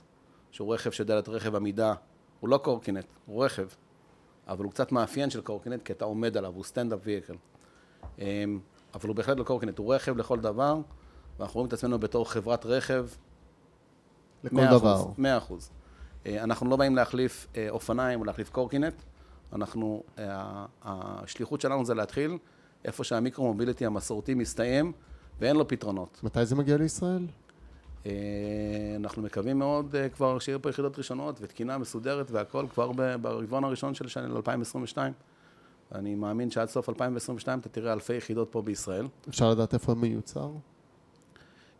שהוא 0.51 0.73
רכב 0.73 0.91
שדלת 0.91 1.29
רכב 1.29 1.55
עמידה, 1.55 1.93
הוא 2.39 2.49
לא 2.49 2.57
קורקינט, 2.57 3.05
הוא 3.25 3.45
רכב, 3.45 3.67
אבל 4.47 4.63
הוא 4.63 4.71
קצת 4.71 4.91
מאפיין 4.91 5.29
של 5.29 5.41
קורקינט, 5.41 5.83
כי 5.83 5.93
אתה 5.93 6.05
עומד 6.05 6.37
עליו, 6.37 6.51
הוא 6.55 6.63
סטנדאפ 6.63 6.99
ויקל. 7.03 7.35
אה, 8.19 8.43
אבל 8.93 9.07
הוא 9.07 9.15
בהחלט 9.15 9.37
לא 9.37 9.43
קורקינט, 9.43 9.77
הוא 9.77 9.95
רכב 9.95 10.17
לכל 10.17 10.39
דבר, 10.39 10.77
ואנחנו 11.39 11.53
רואים 11.53 11.67
את 11.67 11.73
עצמנו 11.73 11.99
בתור 11.99 12.29
חברת 12.31 12.65
רכב 12.65 13.07
לכל 14.43 14.65
דבר. 14.71 15.05
מאה 15.17 15.37
אחוז. 15.37 15.69
אה, 16.25 16.43
אנחנו 16.43 16.69
לא 16.69 16.75
באים 16.75 16.95
להחליף 16.95 17.47
אה, 17.55 17.69
אופניים 17.69 18.19
או 18.19 18.25
להחליף 18.25 18.49
קורקינט, 18.49 18.93
אנחנו, 19.53 20.03
אה, 20.19 20.65
השליחות 20.83 21.61
שלנו 21.61 21.85
זה 21.85 21.93
להתחיל 21.93 22.37
איפה 22.85 23.03
שהמיקרו-מוביליטי 23.03 23.85
המסורתי 23.85 24.33
מסתיים 24.33 24.91
ואין 25.39 25.55
לו 25.55 25.67
פתרונות. 25.67 26.19
מתי 26.23 26.45
זה 26.45 26.55
מגיע 26.55 26.77
לישראל? 26.77 27.27
אנחנו 28.95 29.21
מקווים 29.21 29.59
מאוד 29.59 29.95
כבר 30.13 30.39
שיהיו 30.39 30.61
פה 30.61 30.69
יחידות 30.69 30.97
ראשונות 30.97 31.37
ותקינה 31.41 31.77
מסודרת 31.77 32.31
והכל 32.31 32.65
כבר 32.73 32.91
ברבעון 33.21 33.63
הראשון 33.63 33.93
של 33.93 34.07
שנה 34.07 34.35
2022. 34.35 35.13
אני 35.95 36.15
מאמין 36.15 36.51
שעד 36.51 36.69
סוף 36.69 36.89
2022 36.89 37.59
אתה 37.59 37.69
תראה 37.69 37.93
אלפי 37.93 38.13
יחידות 38.13 38.47
פה 38.51 38.61
בישראל. 38.61 39.07
אפשר 39.29 39.51
לדעת 39.51 39.73
איפה 39.73 39.93
מיוצר? 39.93 40.49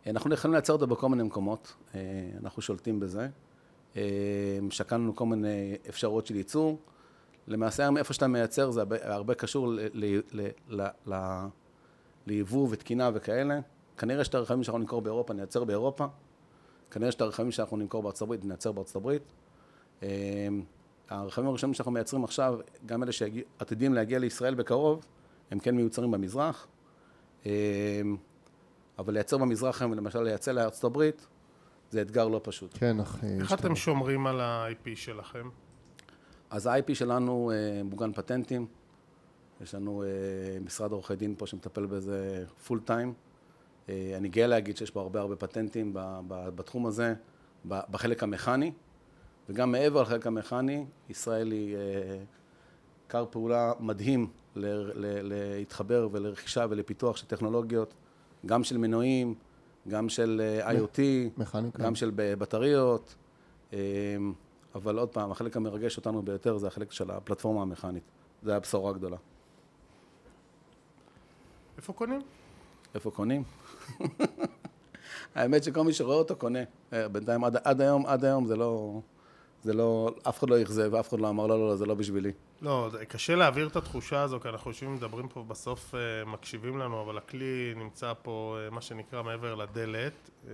אנחנו 0.06 0.34
יכולים 0.34 0.52
לייצר 0.52 0.72
אותו 0.72 0.86
בכל 0.86 1.08
מיני 1.08 1.22
מקומות, 1.22 1.74
אה, 1.94 2.00
אנחנו 2.42 2.62
שולטים 2.62 3.00
בזה. 3.00 3.28
אה, 3.96 4.02
שקלנו 4.70 5.16
כל 5.16 5.26
מיני 5.26 5.76
אפשרויות 5.88 6.26
של 6.26 6.36
ייצור. 6.36 6.78
למעשה 7.46 7.88
איפה 7.96 8.14
שאתה 8.14 8.26
מייצר 8.26 8.70
זה 8.70 8.82
הרבה, 9.02 9.34
קשור 9.34 9.72
ליבוא 12.26 12.68
ותקינה 12.70 13.10
וכאלה. 13.14 13.60
כנראה 13.98 14.24
שאת 14.24 14.34
הרכבים 14.34 14.62
שאנחנו 14.62 14.78
נמכור 14.78 15.02
באירופה 15.02 15.34
נייצר 15.34 15.64
באירופה. 15.64 16.06
כנראה 16.90 17.12
שאת 17.12 17.20
הרכבים 17.20 17.52
שאנחנו 17.52 17.76
נמכור 17.76 18.02
בארצות 18.02 18.22
הברית 18.22 18.44
נייצר 18.44 18.72
בארצות 18.72 18.96
הברית. 18.96 19.22
אה, 20.02 20.08
הרכבים 21.10 21.48
הראשונים 21.48 21.74
שאנחנו 21.74 21.92
מייצרים 21.92 22.24
עכשיו, 22.24 22.58
גם 22.86 23.02
אלה 23.02 23.12
שעתידים 23.12 23.94
להגיע 23.94 24.18
לישראל 24.18 24.54
בקרוב, 24.54 25.04
הם 25.50 25.58
כן 25.58 25.76
מיוצרים 25.76 26.10
במזרח. 26.10 26.66
אבל 28.98 29.12
לייצר 29.14 29.38
במזרח 29.38 29.82
היום, 29.82 29.94
למשל 29.94 30.22
לייצא 30.22 30.52
לארצות 30.52 30.84
הברית, 30.84 31.26
זה 31.90 32.02
אתגר 32.02 32.28
לא 32.28 32.40
פשוט. 32.44 32.70
כן, 32.74 33.00
אחי. 33.00 33.26
איך 33.40 33.52
אתם 33.52 33.76
שומרים 33.76 34.26
על 34.26 34.40
ה-IP 34.40 34.88
שלכם? 34.94 35.48
אז 36.50 36.66
ה-IP 36.66 36.94
שלנו 36.94 37.50
אה, 37.54 37.82
מוגן 37.84 38.12
פטנטים, 38.12 38.66
יש 39.60 39.74
לנו 39.74 40.02
אה, 40.02 40.08
משרד 40.64 40.92
עורכי 40.92 41.16
דין 41.16 41.34
פה 41.38 41.46
שמטפל 41.46 41.86
בזה 41.86 42.44
פול 42.66 42.80
טיים. 42.84 43.12
אה, 43.88 44.14
אני 44.16 44.28
גאה 44.28 44.46
להגיד 44.46 44.76
שיש 44.76 44.90
פה 44.90 45.00
הרבה 45.00 45.20
הרבה 45.20 45.36
פטנטים 45.36 45.92
ב- 45.94 46.20
ב- 46.28 46.48
בתחום 46.48 46.86
הזה, 46.86 47.14
ב- 47.68 47.80
בחלק 47.90 48.22
המכני, 48.22 48.72
וגם 49.48 49.72
מעבר 49.72 50.02
לחלק 50.02 50.26
המכני, 50.26 50.84
ישראל 51.08 51.50
היא 51.52 51.76
אה, 51.76 51.80
כר 53.08 53.26
פעולה 53.30 53.72
מדהים 53.80 54.26
ל- 54.56 54.66
ל- 54.94 55.28
להתחבר 55.54 56.08
ולרכישה 56.12 56.66
ולפיתוח 56.70 57.16
של 57.16 57.26
טכנולוגיות, 57.26 57.94
גם 58.46 58.64
של 58.64 58.78
מנועים, 58.78 59.34
גם 59.88 60.08
של 60.08 60.42
אה, 60.44 60.72
IoT, 60.72 60.98
מכניקה. 61.36 61.82
גם 61.82 61.94
של 61.94 62.12
ב- 62.14 62.34
בטריות, 62.34 63.14
אה, 63.72 63.78
אבל 64.74 64.98
עוד 64.98 65.08
פעם, 65.08 65.30
החלק 65.30 65.56
המרגש 65.56 65.96
אותנו 65.96 66.22
ביותר 66.22 66.58
זה 66.58 66.66
החלק 66.66 66.92
של 66.92 67.10
הפלטפורמה 67.10 67.62
המכנית. 67.62 68.02
זה 68.42 68.56
הבשורה 68.56 68.90
הגדולה. 68.90 69.16
איפה 71.76 71.92
קונים? 71.92 72.22
איפה 72.94 73.10
קונים? 73.10 73.42
האמת 75.34 75.64
שכל 75.64 75.84
מי 75.84 75.92
שרואה 75.92 76.16
אותו 76.16 76.36
קונה. 76.36 76.58
אה, 76.92 77.08
בינתיים 77.08 77.44
עד, 77.44 77.56
עד 77.64 77.80
היום, 77.80 78.06
עד 78.06 78.24
היום 78.24 78.46
זה 78.46 78.56
לא, 78.56 79.00
זה 79.64 79.72
לא, 79.72 80.14
אף 80.28 80.38
אחד 80.38 80.50
לא 80.50 80.62
אכזב 80.62 80.88
ואף 80.92 81.08
אחד 81.08 81.20
לא 81.20 81.28
אמר 81.28 81.46
לא, 81.46 81.58
לא, 81.58 81.68
לא, 81.68 81.76
זה 81.76 81.86
לא 81.86 81.94
בשבילי. 81.94 82.32
לא, 82.62 82.88
קשה 83.08 83.34
להעביר 83.34 83.66
את 83.66 83.76
התחושה 83.76 84.22
הזו, 84.22 84.40
כי 84.40 84.48
אנחנו 84.48 84.70
יושבים 84.70 84.90
ומדברים 84.90 85.28
פה, 85.28 85.44
בסוף 85.48 85.94
אה, 85.94 86.00
מקשיבים 86.26 86.78
לנו, 86.78 87.02
אבל 87.02 87.18
הכלי 87.18 87.74
נמצא 87.76 88.12
פה, 88.22 88.56
אה, 88.58 88.70
מה 88.70 88.80
שנקרא, 88.80 89.22
מעבר 89.22 89.54
לדלת. 89.54 90.30
אה, 90.48 90.52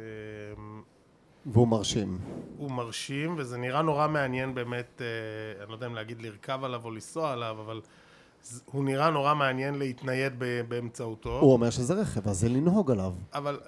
והוא 1.46 1.68
מרשים. 1.68 2.18
הוא 2.57 2.70
מרשים, 2.70 3.35
וזה 3.38 3.59
נראה 3.59 3.83
נורא 3.83 4.09
מעניין 4.09 4.55
באמת, 4.55 5.03
אני 5.61 5.68
לא 5.68 5.75
יודע 5.75 5.87
אם 5.87 5.94
להגיד 5.94 6.23
לרכב 6.23 6.64
עליו 6.64 6.81
או 6.85 6.90
לנסוע 6.90 7.33
עליו, 7.33 7.57
אבל 7.61 7.81
הוא 8.64 8.85
נראה 8.85 9.11
נורא 9.11 9.35
מעניין 9.35 9.79
להתנייד 9.79 10.33
באמצעותו. 10.68 11.38
הוא 11.40 11.53
אומר 11.53 11.70
שזה 11.70 11.94
רכב, 11.94 12.29
אז 12.29 12.40
זה 12.40 12.49
לנהוג 12.49 12.90
עליו. 12.90 13.12
אבל 13.35 13.61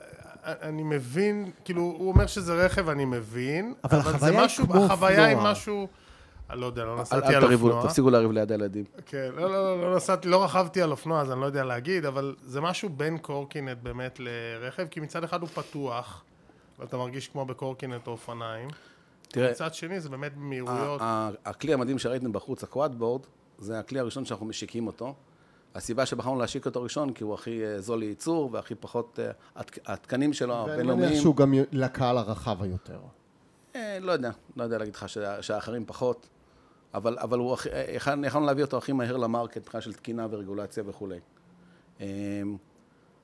אני 0.44 0.82
מבין, 0.82 1.50
כאילו, 1.64 1.80
הוא 1.82 2.08
אומר 2.08 2.26
שזה 2.26 2.64
רכב, 2.64 2.88
אני 2.88 3.04
מבין, 3.04 3.74
אבל 3.84 4.02
זה 4.02 4.08
החוויה 4.10 4.30
היא 4.38 4.44
משהו, 4.44 4.66
החוויה 4.84 5.24
היא. 5.24 5.36
משהו, 5.36 5.88
אני 6.50 6.60
לא 6.60 6.66
יודע, 6.66 6.84
לא 6.84 7.00
נסעתי 7.00 7.34
על 7.34 7.52
אופנוע. 7.54 7.82
תפסיקו 7.82 8.10
לריב 8.10 8.32
ליד 8.32 8.52
הילדים. 8.52 8.84
כן, 9.06 9.28
לא, 9.36 9.42
לא, 9.42 9.50
לא, 9.80 9.90
לא 9.90 9.96
נסעתי, 9.96 10.28
לא 10.28 10.44
רכבתי 10.44 10.82
על 10.82 10.90
אופנוע, 10.90 11.20
אז 11.20 11.30
אני 11.32 11.40
לא 11.40 11.46
יודע 11.46 11.64
להגיד, 11.64 12.04
אבל 12.04 12.34
זה 12.42 12.60
משהו 12.60 12.88
בין 12.88 13.18
קורקינט 13.18 13.78
באמת 13.82 14.20
לרכב, 14.20 14.86
כי 14.90 15.00
מצד 15.00 15.24
אחד 15.24 15.40
הוא 15.40 15.48
פתוח, 15.48 16.24
ואתה 16.78 16.96
מרגיש 16.96 17.28
כמו 17.28 17.44
בקורקינט 17.44 18.06
או 18.06 18.12
אופניים. 18.12 18.68
תראה, 19.28 19.50
מצד 19.50 19.74
שני 19.74 20.00
זה 20.00 20.08
באמת. 20.08 20.32
ה- 21.00 21.30
הכלי 21.44 21.72
המדהים 21.72 21.98
שראיתם 21.98 22.32
בחוץ, 22.32 22.62
הקוואדבורד, 22.62 23.22
זה 23.58 23.78
הכלי 23.78 23.98
הראשון 23.98 24.24
שאנחנו 24.24 24.46
משיקים 24.46 24.86
אותו. 24.86 25.14
הסיבה 25.74 26.06
שבחרנו 26.06 26.38
להשיק 26.38 26.66
אותו 26.66 26.82
ראשון, 26.82 27.12
כי 27.12 27.24
הוא 27.24 27.34
הכי 27.34 27.64
אה, 27.66 27.80
זול 27.80 27.98
לייצור 27.98 28.48
והכי 28.52 28.74
פחות, 28.74 29.18
אה, 29.22 29.30
התק- 29.62 29.78
התקנים 29.86 30.32
שלו 30.32 30.48
ואני 30.54 30.64
מניח 30.66 30.74
הבינלאומיים. 30.74 31.20
שהוא 31.20 31.36
גם 31.36 31.54
לקהל 31.72 32.18
הרחב 32.18 32.62
היותר. 32.62 33.00
אה, 33.76 33.98
לא 34.00 34.12
יודע, 34.12 34.30
לא 34.56 34.62
יודע 34.62 34.78
להגיד 34.78 34.94
לך 34.94 35.08
שה- 35.08 35.42
שהאחרים 35.42 35.84
פחות, 35.86 36.28
אבל, 36.94 37.18
אבל 37.18 37.38
הוא 37.38 37.52
הכי, 37.52 37.68
יכלנו 37.94 38.26
יכלנו 38.26 38.46
להביא 38.46 38.64
אותו 38.64 38.78
הכי 38.78 38.92
מהר 38.92 39.16
למרקט 39.16 39.56
מבחינה 39.56 39.80
של 39.80 39.92
תקינה 39.94 40.26
ורגולציה 40.30 40.82
וכולי. 40.86 41.18
אה, 42.00 42.06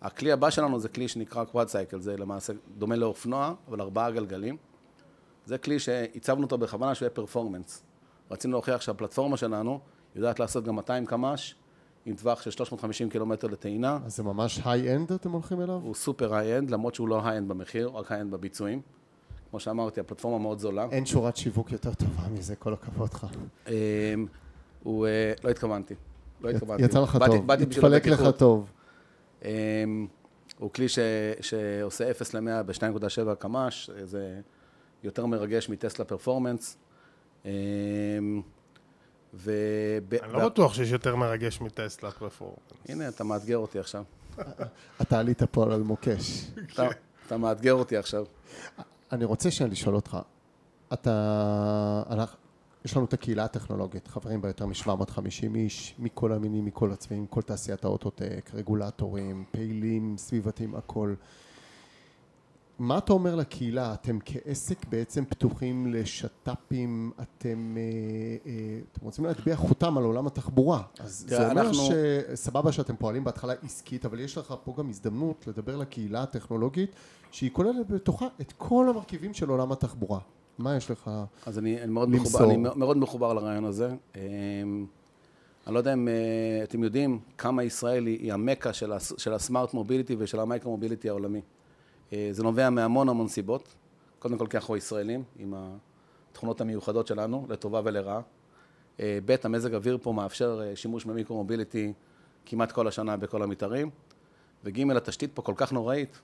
הכלי 0.03 0.33
הבא 0.33 0.51
שלנו 0.51 0.81
זה 0.81 0.89
כלי 0.89 1.09
שנקרא 1.09 1.45
קוואד 1.45 1.69
סייקל, 1.69 2.01
זה 2.01 2.17
למעשה 2.17 2.53
דומה 2.79 2.97
לאופנוע, 2.97 3.55
אבל 3.69 3.81
ארבעה 3.81 4.11
גלגלים. 4.11 4.57
זה 5.45 5.59
כלי 5.59 5.79
שהצבנו 5.79 6.43
אותו 6.45 6.59
בכוונה 6.59 6.95
שהוא 6.95 7.07
יהיה 7.07 7.15
performance. 7.14 7.83
רצינו 8.31 8.53
להוכיח 8.53 8.81
שהפלטפורמה 8.81 9.37
שלנו 9.37 9.81
יודעת 10.15 10.41
לעשות 10.41 10.65
גם 10.65 10.77
200 10.77 11.07
קמ"ש, 11.07 11.55
עם 12.09 12.14
טווח 12.14 12.42
של 12.42 12.51
350 12.51 13.11
קילומטר 13.11 13.47
לטעינה. 13.47 13.99
אז 14.07 14.16
זה 14.16 14.23
ממש 14.23 14.61
high-end 14.64 15.12
אתם 15.12 15.31
הולכים 15.31 15.61
אליו? 15.61 15.75
הוא 15.75 15.94
סופר 15.94 16.35
high-end, 16.35 16.71
למרות 16.71 16.94
שהוא 16.94 17.09
לא 17.09 17.21
high-end 17.25 17.49
במחיר, 17.49 17.88
רק 17.88 18.12
high-end 18.12 18.31
בביצועים. 18.31 18.81
כמו 19.51 19.61
שאמרתי, 19.61 20.01
הפלטפורמה 20.01 20.38
מאוד 20.38 20.59
זולה. 20.59 20.87
אין 20.90 21.07
שורת 21.07 21.37
שיווק 21.37 21.73
יותר 21.73 21.94
טובה 21.94 22.29
מזה, 22.29 22.57
כל 22.57 22.73
הכבוד 22.73 23.09
לך. 23.14 23.27
אמ, 23.68 23.73
הוא, 24.83 25.07
אה, 25.07 25.33
לא 25.44 25.51
התכוונתי. 25.51 25.94
לא 26.40 26.51
התכוונתי. 26.51 26.83
יצא 26.83 27.01
לך 27.01 27.18
טוב, 27.27 27.51
התפלק 27.51 28.07
לך. 28.07 28.29
טוב. 28.38 28.71
אמ, 29.44 30.07
הוא 30.59 30.71
כלי 30.73 30.88
ש, 30.88 30.99
שעושה 31.40 32.11
0 32.11 32.35
ל-100 32.35 32.62
ב-2.7 32.62 33.35
קמ"ש, 33.35 33.90
זה 34.05 34.40
יותר 35.03 35.27
מרגש 35.27 35.68
מטסלה 35.68 36.05
פרפורמנס. 36.05 36.79
וב... 39.35 39.49
אני 40.23 40.33
לא 40.33 40.49
בטוח 40.49 40.75
שיש 40.75 40.91
יותר 40.91 41.17
מרגש 41.17 41.61
מטסלה 41.61 42.11
פרפורמנס. 42.11 42.59
הנה, 42.88 43.09
אתה 43.09 43.25
מאתגר 43.25 43.57
אותי 43.59 43.79
עכשיו. 43.79 44.05
אתה 45.03 45.19
עלית 45.19 45.43
פה 45.43 45.64
על 45.64 45.83
מוקש. 45.83 46.45
אתה, 47.27 47.37
מאתגר 47.37 47.75
אותי 47.75 47.97
עכשיו. 47.97 48.25
אני 49.12 49.25
רוצה 49.25 49.51
שנייה 49.51 49.73
לשאול 49.73 49.95
אותך, 49.95 50.19
אתה... 50.93 52.03
אנחנו- 52.11 52.38
יש 52.85 52.97
לנו 52.97 53.05
את 53.05 53.12
הקהילה 53.12 53.45
הטכנולוגית, 53.45 54.09
חברים 54.09 54.43
בה 54.43 54.49
יותר 54.49 54.67
מ-750 54.67 55.21
איש, 55.55 55.95
מכל 55.99 56.33
המינים, 56.33 56.64
מכל 56.64 56.93
הצבעים, 56.93 57.27
כל 57.27 57.43
תעשיית 57.43 57.85
האוטוטק, 57.85 58.51
רגולטורים, 58.55 59.45
פעילים, 59.51 60.14
סביבתיים, 60.19 60.75
הכל. 60.75 61.14
מה 62.79 62.99
אתה 62.99 63.12
אומר 63.12 63.35
לקהילה? 63.35 63.95
אתם 63.95 64.19
כעסק 64.25 64.88
בעצם 64.88 65.25
פתוחים 65.25 65.87
לשת"פים, 65.95 67.11
אתם, 67.23 67.77
אה, 67.77 67.83
אה, 68.51 68.79
אתם 68.93 69.05
רוצים 69.05 69.25
להטביע 69.25 69.57
חותם 69.57 69.99
על 69.99 70.05
עולם 70.05 70.27
התחבורה. 70.27 70.83
אז 70.99 71.25
זה 71.29 71.49
אומר 71.51 71.61
אנחנו- 71.61 71.88
שסבבה 72.35 72.73
שאתם 72.73 72.97
פועלים 72.97 73.25
בהתחלה 73.25 73.55
עסקית, 73.62 74.05
אבל 74.05 74.21
יש 74.21 74.38
לך 74.38 74.55
פה 74.64 74.75
גם 74.79 74.88
הזדמנות 74.91 75.45
לדבר 75.47 75.77
לקהילה 75.77 76.23
הטכנולוגית, 76.23 76.91
שהיא 77.31 77.51
כוללת 77.53 77.88
בתוכה 77.91 78.27
את 78.41 78.53
כל 78.57 78.88
המרכיבים 78.88 79.35
של 79.35 79.49
עולם 79.49 79.73
התחבורה. 79.73 80.19
מה 80.59 80.77
יש 80.77 80.91
לך? 80.91 81.11
אז 81.47 81.59
אני, 81.59 81.83
אני, 81.83 81.93
מאוד, 81.93 82.09
למסור. 82.11 82.41
מחובר, 82.41 82.45
אני 82.55 82.79
מאוד 82.79 82.97
מחובר 82.97 83.33
לרעיון 83.33 83.64
הזה. 83.64 83.95
אמ, 84.17 84.87
אני 85.67 85.75
לא 85.75 85.79
יודע 85.79 85.93
אם 85.93 86.09
אה, 86.09 86.14
אתם 86.62 86.83
יודעים 86.83 87.19
כמה 87.38 87.62
ישראל 87.64 88.07
היא, 88.07 88.19
היא 88.19 88.33
המכה 88.33 88.73
של, 88.73 88.93
הס, 88.93 89.12
של 89.17 89.35
הסמארט 89.35 89.75
מוביליטי 89.75 90.17
ושל 90.19 90.41
המייקרו 90.41 90.71
מוביליטי 90.71 91.09
העולמי. 91.09 91.41
אה, 92.12 92.29
זה 92.31 92.42
נובע 92.42 92.71
מהמון 92.71 93.09
המון 93.09 93.29
סיבות. 93.29 93.75
קודם 94.18 94.38
כל 94.38 94.47
כי 94.47 94.57
אנחנו 94.57 94.77
ישראלים, 94.77 95.23
עם 95.38 95.55
התכונות 96.33 96.61
המיוחדות 96.61 97.07
שלנו, 97.07 97.47
לטובה 97.49 97.81
ולרעה. 97.85 98.21
אה, 99.01 99.18
ב', 99.25 99.37
המזג 99.44 99.75
אוויר 99.75 99.99
פה 100.03 100.12
מאפשר 100.12 100.61
אה, 100.62 100.77
שימוש 100.77 101.05
במיקרו 101.05 101.37
מוביליטי 101.37 101.92
כמעט 102.47 102.73
כל 102.73 102.88
השנה 102.88 103.16
בכל 103.16 103.42
המתארים. 103.42 103.90
וג', 104.64 104.90
התשתית 104.90 105.31
פה 105.35 105.42
כל 105.42 105.55
כך 105.57 105.73
נוראית, 105.73 106.21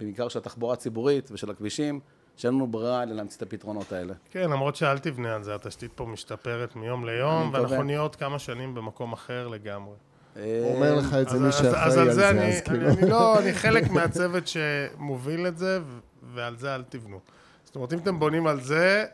בעיקר 0.00 0.28
של 0.28 0.38
התחבורה 0.38 0.72
הציבורית 0.74 1.28
ושל 1.32 1.50
הכבישים, 1.50 2.00
שאין 2.36 2.54
לנו 2.54 2.66
ברירה 2.66 3.02
אלא 3.02 3.12
להמציא 3.12 3.36
את 3.36 3.42
הפתרונות 3.42 3.92
האלה. 3.92 4.14
כן, 4.30 4.50
למרות 4.50 4.76
שאל 4.76 4.98
תבנה 4.98 5.34
על 5.34 5.42
זה, 5.42 5.54
התשתית 5.54 5.92
פה 5.94 6.06
משתפרת 6.06 6.76
מיום 6.76 7.04
ליום. 7.04 7.50
ואנחנו 7.52 7.82
נהיה 7.82 8.00
עוד 8.00 8.16
כמה 8.16 8.38
שנים 8.38 8.74
במקום 8.74 9.12
אחר 9.12 9.48
לגמרי. 9.48 9.94
הוא 10.36 10.74
אומר 10.74 10.94
לך 10.94 11.14
את 11.14 11.28
זה 11.28 11.36
אז- 11.36 11.42
מי 11.42 11.52
שאחראי 11.52 11.98
על 12.00 12.12
זה, 12.12 12.30
אני, 12.30 12.56
אז 12.56 12.60
כאילו... 12.60 12.88
אני, 12.88 13.10
לא, 13.10 13.38
אני 13.38 13.54
חלק 13.62 13.90
מהצוות 13.90 14.44
שמוביל 14.48 15.46
את 15.46 15.58
זה, 15.58 15.78
ועל 16.34 16.56
זה 16.56 16.74
אל 16.74 16.82
תבנו. 16.82 17.20
זאת 17.64 17.76
אומרת, 17.76 17.92
אם 17.92 17.98
אתם 17.98 18.18
בונים 18.18 18.46
על 18.46 18.60
זה, 18.60 19.04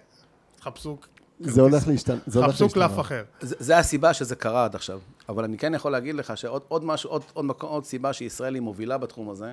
תחפשו 0.57 0.97
זה 1.41 1.61
הולך 1.61 1.89
להשתנות. 1.89 2.23
תחפשו 2.25 2.69
קלף. 2.69 3.01
אחר. 3.01 3.25
זה, 3.41 3.79
הסיבה 3.79 4.15
שזה 4.15 4.37
קרה 4.37 4.65
עד 4.65 4.75
עכשיו. 4.75 5.01
אבל 5.29 5.45
אני 5.45 5.59
כן 5.59 5.75
יכול 5.75 5.93
להגיד 5.93 6.15
לך 6.15 6.37
שעוד 6.37 6.63
עוד 6.69 6.85
משהו, 6.85 7.11
עוד, 7.11 7.23
עוד, 7.33 7.45
מקום, 7.45 7.71
עוד 7.71 7.85
סיבה 7.85 8.13
שישראל 8.13 8.55
היא 8.55 8.63
מובילה 8.63 8.99
בתחום 8.99 9.31
הזה, 9.31 9.53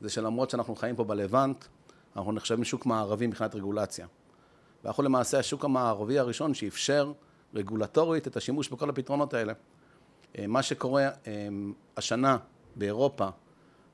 זה 0.00 0.08
שלמרות 0.10 0.50
שאנחנו 0.50 0.76
חיים 0.76 0.96
פה 0.96 1.04
בלבנט, 1.04 1.64
אנחנו 2.16 2.32
נחשבים 2.32 2.64
שוק 2.64 2.86
מערבי 2.86 3.26
מבחינת 3.26 3.54
רגולציה. 3.54 4.06
ואנחנו 4.84 5.02
למעשה 5.02 5.38
השוק 5.38 5.64
המערבי 5.64 6.18
הראשון 6.18 6.54
שאפשר 6.54 7.12
רגולטורית 7.54 8.26
את 8.26 8.36
השימוש 8.36 8.68
בכל 8.68 8.90
הפתרונות 8.90 9.34
האלה. 9.34 9.52
אה, 10.38 10.46
מה 10.46 10.62
שקורה 10.62 11.02
אה, 11.02 11.48
השנה 11.96 12.36
באירופה, 12.76 13.28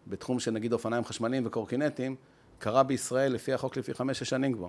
בתחום 0.07 0.41
של 0.41 0.51
נגיד 0.51 0.73
אופניים 0.73 1.05
חשמליים 1.05 1.47
וקורקינטים, 1.47 2.17
קרה 2.59 2.83
בישראל 2.83 3.33
לפי 3.33 3.53
החוק 3.53 3.77
לפני 3.77 3.95
חמש-שש 3.95 4.31
שנים 4.31 4.53
כבר. 4.53 4.69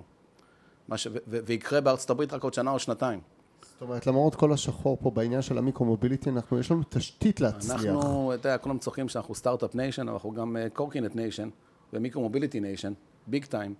ש... 0.95 1.07
ו- 1.07 1.39
ויקרה 1.45 1.81
בארצות 1.81 2.09
הברית 2.09 2.33
רק 2.33 2.43
עוד 2.43 2.53
שנה 2.53 2.71
או 2.71 2.79
שנתיים. 2.79 3.19
זאת 3.61 3.81
אומרת, 3.81 4.07
למרות 4.07 4.35
כל 4.35 4.53
השחור 4.53 4.97
פה 5.01 5.11
בעניין 5.11 5.41
של 5.41 5.57
ה 5.57 5.62
micro-mobility, 5.62 6.29
אנחנו, 6.29 6.59
יש 6.59 6.71
לנו 6.71 6.81
תשתית 6.89 7.41
להצליח. 7.41 7.85
אנחנו, 7.85 8.33
אתה 8.33 8.49
יודע, 8.49 8.57
כולם 8.57 8.77
צוחקים 8.77 9.09
שאנחנו 9.09 9.35
start-up 9.35 9.75
nation, 9.75 10.01
אבל 10.01 10.11
אנחנו 10.11 10.31
גם 10.31 10.57
קורקינט 10.73 11.15
nation 11.15 11.49
ו 11.93 11.98
micro 11.98 12.21
mobility 12.21 12.59
nation, 12.59 12.93
big 13.27 13.45
time. 13.45 13.75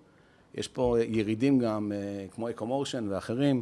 יש 0.56 0.67
פה 0.67 0.98
ירידים 1.08 1.60
גם, 1.60 1.91
אה, 1.91 2.26
כמו 2.32 2.50
אקומושן 2.50 3.08
ואחרים, 3.10 3.62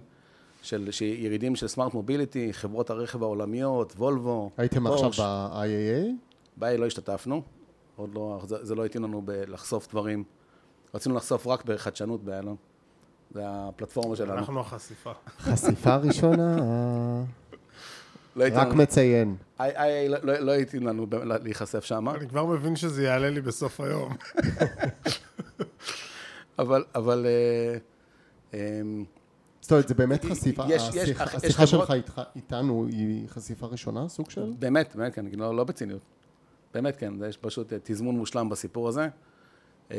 של, 0.62 0.90
ירידים 1.02 1.56
של 1.56 1.68
סמארט 1.68 1.94
מוביליטי, 1.94 2.54
חברות 2.54 2.90
הרכב 2.90 3.24
העולמיות, 3.24 3.94
וולבו, 3.98 4.50
הייתם 4.58 4.88
פורש. 4.88 5.04
עכשיו 5.04 5.50
ב-IAA? 5.54 6.10
ב-IA 6.58 6.78
לא 6.78 6.86
השתתפנו, 6.86 7.42
עוד 7.96 8.16
לא, 8.16 8.42
זה, 8.48 8.66
זה 8.66 8.76
לא 8.76 8.86
התאים 8.86 9.04
לנו 9.04 9.22
לחשוף 9.48 9.88
דברים. 9.92 10.24
רצינו 10.94 11.16
לחשוף 11.16 11.48
רק 11.48 11.66
בחדשנות 11.66 12.24
באיילון. 12.24 12.56
זה 13.34 13.42
הפלטפורמה 13.46 14.16
שלנו. 14.16 14.34
אנחנו 14.34 14.60
החשיפה. 14.60 15.12
חשיפה 15.40 15.96
ראשונה, 15.96 16.58
לא 18.36 18.46
רק 18.54 18.74
מציין. 18.74 19.36
לא, 19.60 19.68
לא, 20.24 20.34
לא 20.38 20.56
התאים 20.56 20.88
לנו 20.88 21.06
ב- 21.10 21.16
להיחשף 21.16 21.84
שם, 21.84 22.10
אני 22.10 22.30
כבר 22.30 22.46
מבין 22.46 22.76
שזה 22.76 23.04
יעלה 23.04 23.30
לי 23.30 23.42
בסוף 23.42 23.82
היום. 23.82 24.14
אבל, 26.60 26.84
אבל 26.96 27.26
אה, 27.26 27.78
אמ, 28.54 29.04
זאת 29.62 29.72
אומרת, 29.72 29.88
זה 29.88 29.94
באמת 29.94 30.26
חשיפה, 30.26 30.64
יש- 30.68 30.82
יש- 30.90 30.98
השיחה- 30.98 31.24
יש 31.24 31.36
השיחה 31.36 31.66
חברות- 31.66 31.88
שלך 31.88 31.92
איתך- 31.92 32.22
איתנו 32.36 32.88
היא 32.92 33.28
חשיפה 33.30 33.66
ראשונה, 33.68 34.10
סוג 34.10 34.30
של? 34.30 34.54
באמת, 34.60 34.96
באמת 34.96 35.16
כן, 35.16 35.26
לא, 35.38 35.56
לא 35.56 35.64
בציניות. 35.64 36.02
באמת 36.74 36.96
כן, 36.98 37.18
זה 37.20 37.28
יש 37.28 37.38
פשוט 37.38 37.74
אה, 37.74 37.78
תזמון 37.84 38.18
מושלם 38.18 38.50
בסיפור 38.50 38.88
הזה. 38.88 39.08
אמ, 39.92 39.98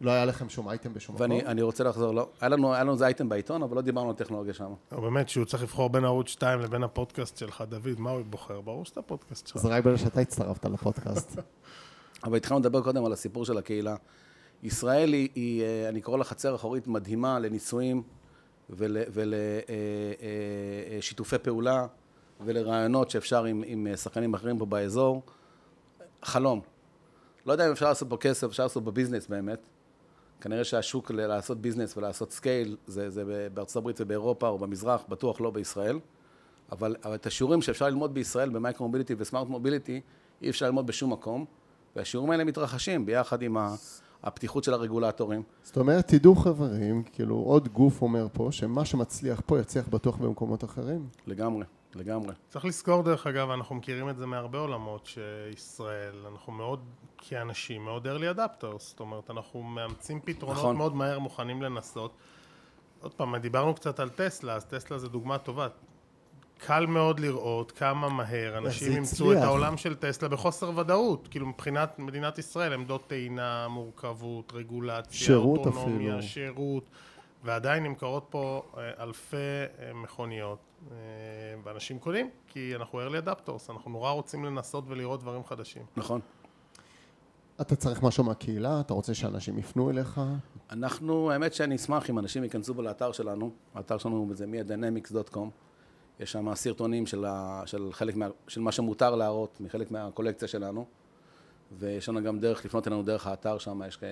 לא 0.00 0.10
היה 0.10 0.24
לכם 0.24 0.48
שום 0.48 0.68
אייטם 0.68 0.94
בשום 0.94 1.14
מקום? 1.14 1.30
ואני 1.30 1.46
אני 1.46 1.62
רוצה 1.62 1.84
לחזור, 1.84 2.14
לא, 2.14 2.28
היה 2.40 2.48
לנו, 2.48 2.74
היה 2.74 2.82
לנו 2.84 2.92
איזה 2.92 3.04
אייטם 3.04 3.28
בעיתון, 3.28 3.62
אבל 3.62 3.76
לא 3.76 3.82
דיברנו 3.82 4.10
על 4.10 4.16
טכנולוגיה 4.16 4.54
שם. 4.54 4.72
לא, 4.92 5.00
באמת, 5.00 5.28
שהוא 5.28 5.44
צריך 5.44 5.62
לבחור 5.62 5.88
בין 5.90 6.04
ערוץ 6.04 6.28
2 6.28 6.60
לבין 6.60 6.82
הפודקאסט 6.82 7.36
שלך, 7.36 7.64
דוד, 7.68 7.94
מה 8.00 8.10
הוא 8.10 8.22
בוחר? 8.30 8.60
ברור 8.60 8.84
שזה 8.84 9.00
הפודקאסט 9.00 9.46
שלך. 9.46 9.56
אז 9.56 9.66
רק 9.66 9.84
בגלל 9.84 9.96
שאתה 9.96 10.20
הצטרפת 10.20 10.64
לפודקאסט. 10.64 11.36
אבל 12.24 12.36
התחלנו 12.36 12.60
לדבר 12.60 12.82
קודם 12.82 13.04
על 13.04 13.12
הסיפור 13.12 13.44
של 13.44 13.58
הקהילה. 13.58 13.96
ישראל 14.62 15.12
היא, 15.12 15.28
היא 15.34 15.62
אה, 15.62 15.88
אני 15.88 16.00
קורא 16.00 16.18
לה 16.18 16.24
חצר 16.24 16.54
אחורית 16.54 16.86
מדהימה 16.86 17.38
לניסויים 17.38 18.02
ולשיתופי 20.90 21.38
פעולה 21.38 21.86
ולרעיונות 22.40 23.10
שאפשר 23.10 23.44
עם, 23.44 23.62
עם 23.66 23.86
אה, 23.86 23.96
שחקנים 23.96 24.34
אחרים 24.34 24.58
פה 24.58 24.66
באזור. 24.66 25.22
חלום. 26.22 26.60
לא 27.46 27.52
יודע 27.52 27.66
אם 27.66 27.72
אפשר 27.72 27.88
לעשות 27.88 28.08
פה 28.10 28.16
כסף, 28.16 28.46
אפשר 28.46 28.62
לעשות 28.62 28.84
בביזנס 28.84 29.26
באמת. 29.26 29.58
כנראה 30.40 30.64
שהשוק 30.64 31.10
לעשות 31.10 31.60
ביזנס 31.60 31.96
ולעשות 31.96 32.32
scale 32.32 32.76
זה, 32.86 33.10
זה 33.10 33.48
בארצות 33.54 33.76
הברית 33.76 33.96
ובאירופה 34.00 34.48
או 34.48 34.58
במזרח, 34.58 35.04
בטוח 35.08 35.40
לא 35.40 35.50
בישראל. 35.50 35.98
אבל, 36.72 36.96
אבל 37.04 37.14
את 37.14 37.26
השיעורים 37.26 37.62
שאפשר 37.62 37.86
ללמוד 37.86 38.14
בישראל 38.14 38.48
במייקרו 38.50 38.86
מוביליטי 38.86 39.14
וסמארט 39.18 39.48
מוביליטי, 39.48 40.00
אי 40.42 40.50
אפשר 40.50 40.66
ללמוד 40.66 40.86
בשום 40.86 41.12
מקום. 41.12 41.44
והשיעורים 41.96 42.30
האלה 42.30 42.44
מתרחשים 42.44 43.06
ביחד 43.06 43.42
עם 43.42 43.56
ה- 43.56 43.74
הפתיחות 44.24 44.64
של 44.64 44.74
הרגולטורים. 44.74 45.42
זאת 45.62 45.76
אומרת, 45.76 46.08
תדעו 46.08 46.34
חברים, 46.34 47.02
כאילו 47.02 47.36
עוד 47.36 47.68
גוף 47.68 48.02
אומר 48.02 48.26
פה, 48.32 48.48
שמה 48.50 48.84
שמצליח 48.84 49.40
פה 49.46 49.58
יצליח 49.60 49.88
בטוח 49.88 50.16
במקומות 50.16 50.64
אחרים. 50.64 51.08
לגמרי, 51.26 51.64
לגמרי. 51.94 52.34
צריך 52.48 52.64
לזכור, 52.64 53.02
דרך 53.02 53.26
אגב, 53.26 53.50
אנחנו 53.50 53.74
מכירים 53.74 54.08
את 54.08 54.16
זה 54.16 54.26
מהרבה 54.26 54.58
עולמות 54.58 55.06
שישראל, 55.06 56.14
אנחנו 56.32 56.52
מאוד, 56.52 56.80
כאנשים, 57.18 57.84
מאוד 57.84 58.06
early 58.06 58.36
adapters, 58.36 58.78
זאת 58.78 59.00
אומרת, 59.00 59.30
אנחנו 59.30 59.62
מאמצים 59.62 60.20
פתרונות 60.24 60.58
נכון. 60.58 60.76
מאוד 60.76 60.94
מהר, 60.94 61.18
מוכנים 61.18 61.62
לנסות. 61.62 62.12
עוד 63.00 63.14
פעם, 63.14 63.36
דיברנו 63.36 63.74
קצת 63.74 64.00
על 64.00 64.08
טסלה, 64.08 64.54
אז 64.54 64.64
טסלה 64.64 64.98
זה 64.98 65.08
דוגמה 65.08 65.38
טובה. 65.38 65.68
קל 66.66 66.86
מאוד 66.86 67.20
לראות 67.20 67.72
כמה 67.72 68.08
מהר 68.08 68.58
אנשים 68.58 68.92
אימצו 68.92 69.32
את. 69.32 69.36
העולם 69.36 69.76
של 69.76 69.94
טסלה 69.94 70.28
בחוסר 70.28 70.78
ודאות. 70.78 71.28
כאילו 71.30 71.46
מבחינת 71.46 71.98
מדינת 71.98 72.38
ישראל, 72.38 72.72
עמדות 72.72 73.06
טעינה, 73.06 73.68
מורכבות, 73.68 74.52
רגולציה, 74.54 75.18
שירות 75.18 75.66
אוטונומיה, 75.66 76.18
אפילו. 76.18 76.22
שירות, 76.22 76.84
ועדיין 77.44 77.82
נמכרות 77.82 78.26
פה 78.30 78.62
אה, 78.76 79.02
אלפי 79.02 79.36
אה, 79.36 79.92
מכוניות, 79.94 80.58
אה, 80.90 80.96
ואנשים 81.64 81.98
קונים, 81.98 82.30
כי 82.48 82.72
אנחנו 82.76 83.08
early 83.08 83.26
adapters, 83.26 83.72
אנחנו 83.72 83.90
נורא 83.90 84.10
רוצים 84.10 84.44
לנסות 84.44 84.84
ולראות 84.88 85.20
דברים 85.20 85.44
חדשים. 85.44 85.82
נכון. 85.96 86.20
אתה 87.60 87.76
צריך 87.76 88.02
משהו 88.02 88.24
מהקהילה, 88.24 88.80
אתה 88.80 88.94
רוצה 88.94 89.14
שאנשים 89.14 89.58
יפנו 89.58 89.90
אליך, 89.90 90.20
אנחנו, 90.70 91.30
האמת 91.30 91.54
שאני 91.54 91.76
אשמח 91.76 92.10
אם 92.10 92.18
אנשים 92.18 92.44
ייכנסו 92.44 92.74
בו 92.74 92.82
לאתר 92.82 93.12
שלנו, 93.12 93.50
האתר 93.74 93.98
שלנו 93.98 94.28
זה 94.32 94.44
miadynamics.com, 94.44 95.48
יש 96.20 96.32
שם 96.32 96.54
סרטונים 96.54 97.06
של, 97.06 97.24
ה, 97.24 97.62
של 97.66 97.88
חלק 97.92 98.16
מה, 98.16 98.28
של 98.48 98.60
מה 98.60 98.72
שמותר 98.72 99.14
להראות 99.14 99.60
מחלק 99.60 99.90
מהקולקציה 99.90 100.48
שלנו, 100.48 100.86
ויש 101.78 102.08
לנו 102.08 102.22
גם 102.22 102.38
דרך 102.38 102.64
לפנות 102.64 102.88
אלינו 102.88 103.02
דרך 103.02 103.26
האתר 103.26 103.58
שם, 103.58 103.80
יש 103.88 103.96
כ- 103.96 104.02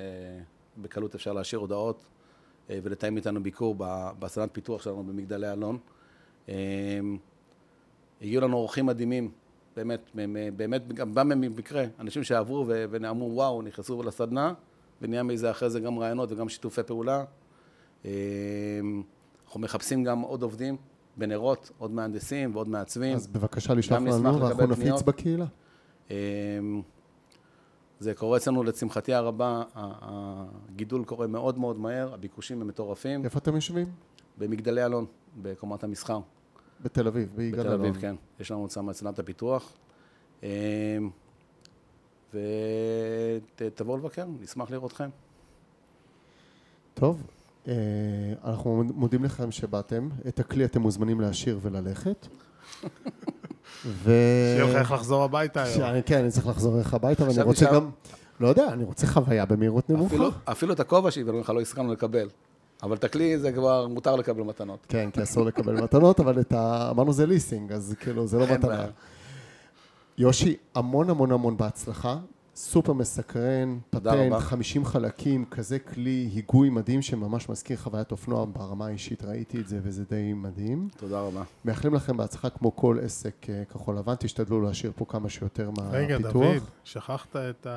בקלות 0.79 1.15
אפשר 1.15 1.33
להשאיר 1.33 1.61
הודעות 1.61 2.07
אה, 2.71 2.79
ולתאם 2.83 3.17
איתנו 3.17 3.43
ביקור 3.43 3.75
בסדנת 4.19 4.49
פיתוח 4.53 4.83
שלנו 4.83 5.03
במגדלי 5.03 5.53
אלון. 5.53 5.79
אה, 6.49 6.55
הגיעו 8.23 8.43
לנו 8.43 8.57
אורחים 8.57 8.87
מדהימים, 8.87 9.31
באמת, 9.77 10.11
באמת, 10.57 10.93
גם 10.93 11.15
בא 11.15 11.25
במקרה, 11.25 11.85
אנשים 12.01 12.25
שעברו 12.25 12.65
ו- 12.69 12.85
ואמרו, 12.91 13.31
וואו, 13.35 13.63
נכנסו 13.63 14.03
לסדנה, 14.03 14.55
ונהיה 15.03 15.23
מזה 15.23 15.51
אחרי 15.51 15.71
זה 15.71 15.81
גם 15.81 15.99
רעיונות 15.99 16.33
וגם 16.33 16.49
שיתופי 16.49 16.83
פעולה. 16.83 17.25
אה, 18.05 18.11
אנחנו 19.45 19.61
מחפשים 19.61 20.05
גם 20.05 20.21
עוד 20.21 20.43
עובדים 20.43 20.77
בנרות, 21.17 21.71
עוד 21.79 21.91
מהנדסים 21.91 22.55
ועוד 22.55 22.69
מעצבים. 22.69 23.17
אז 23.17 23.27
בבקשה 23.27 23.75
לשלוח 23.75 24.01
לנו 24.03 24.41
ואנחנו 24.41 24.67
נפיץ. 24.67 25.03
בקהילה. 25.03 25.47
אה, 26.11 26.17
זה 27.99 28.15
קורה 28.15 28.37
אצלנו 28.37 28.63
לשמחתי 28.63 29.15
הרבה, 29.15 29.63
הגידול 29.75 31.05
קורה 31.05 31.27
מאוד 31.27 31.59
מאוד 31.59 31.79
מהר, 31.79 32.15
הביקושים 32.15 32.61
הם 32.61 32.69
מטורפים. 32.69 33.25
איפה 33.25 33.39
אתם 33.39 33.55
יושבים? 33.55 33.87
במגדלי 34.39 34.85
אלון, 34.85 35.07
בקומת 35.43 35.85
המסחר. 35.85 36.21
בתל 36.81 37.07
אביב, 37.07 37.33
ביגאל 37.37 37.61
בתל 37.61 37.69
אלון. 37.69 37.81
אביב, 37.81 38.01
כן. 38.01 38.17
יש 38.41 38.51
לנו 38.51 38.71
שם 38.71 38.91
את 38.91 38.97
סדנת 38.97 39.19
הפיתוח. 39.19 39.73
ותבואו 42.35 43.97
לבקר, 43.97 44.25
נשמח 44.41 44.71
לראותכם. 44.71 45.09
טוב, 46.95 47.23
אנחנו 48.45 48.85
מודים 48.95 49.25
לכם 49.25 49.51
שבאתם. 49.51 50.09
את 50.29 50.41
הכלי 50.41 50.65
אתם 50.65 50.81
מוזמנים 50.81 51.21
להשאיר 51.21 51.59
וללכת. 51.63 52.27
ו... 53.87 54.13
שיהיה 54.57 54.71
לך 54.71 54.77
איך 54.77 54.93
לחזור 54.93 55.25
הביתה 55.25 55.63
היום. 55.63 56.03
כן, 56.07 56.19
אני 56.19 56.31
צריך 56.31 56.47
לחזור 56.47 56.77
אליך 56.77 56.95
הביתה, 56.95 57.25
ואני 57.25 57.43
רוצה 57.43 57.73
גם... 57.73 57.91
לא 58.41 58.49
יודע, 58.49 58.69
אני 58.69 58.85
רוצה 58.85 59.07
חוויה 59.07 59.45
במהירות 59.45 59.91
נמוכה. 59.91 60.15
אפילו, 60.15 60.31
אפילו 60.45 60.73
את 60.73 60.81
הכובע 60.81 61.11
שהבאנו 61.11 61.41
לך 61.41 61.51
לא 61.51 61.61
הסכמנו 61.61 61.93
לקבל. 61.93 62.29
אבל 62.83 62.97
את 62.97 63.05
הכלי 63.05 63.39
זה 63.39 63.53
כבר 63.53 63.89
מותר 63.89 64.17
לקבל 64.17 64.43
מתנות. 64.43 64.87
כן, 64.89 65.11
כי 65.11 65.23
אסור 65.23 65.45
לקבל 65.45 65.83
מתנות, 65.83 66.21
אבל 66.21 66.41
את 66.41 66.53
ה... 66.53 66.91
אמרנו 66.91 67.13
זה 67.13 67.27
ליסינג, 67.27 67.73
אז 67.73 67.95
כאילו, 68.01 68.27
זה 68.27 68.39
לא 68.39 68.47
מתנה. 68.53 68.87
יושי, 70.19 70.57
המון 70.75 71.11
המון 71.11 71.33
המון 71.33 71.57
בהצלחה. 71.57 72.17
סופר 72.55 72.93
מסקרן, 72.93 73.79
פטנט, 73.91 74.33
רבה. 74.33 74.41
50 74.41 74.85
חלקים, 74.85 75.45
כזה 75.45 75.79
כלי 75.79 76.31
היגוי 76.35 76.71
מדהים 76.71 77.03
שממש 77.03 77.49
מזכיר 77.49 77.77
חוויית 77.77 78.13
אופנוע 78.13 78.47
ברמה 78.53 78.87
האישית, 78.87 79.25
ראיתי 79.25 79.61
את 79.61 79.69
זה 79.69 79.81
וזה 79.83 80.05
די 80.05 80.33
מדהים. 80.33 80.89
תודה 80.97 81.21
רבה. 81.21 81.43
מאחלים 81.65 81.95
לכם 81.95 82.17
בהצלחה 82.17 82.51
כמו 82.51 82.77
כל 82.77 82.99
עסק 83.03 83.51
אה, 83.51 83.65
כחול 83.65 83.99
לבן, 83.99 84.15
תשתדלו 84.15 84.61
להשאיר 84.61 84.93
פה 84.97 85.05
כמה 85.05 85.29
שיותר 85.29 85.71
רגע, 85.91 86.19
מהפיתוח. 86.19 86.33
דוד, 86.33 86.63
שכחת 86.85 87.37
את 87.37 87.67
ה... 87.67 87.71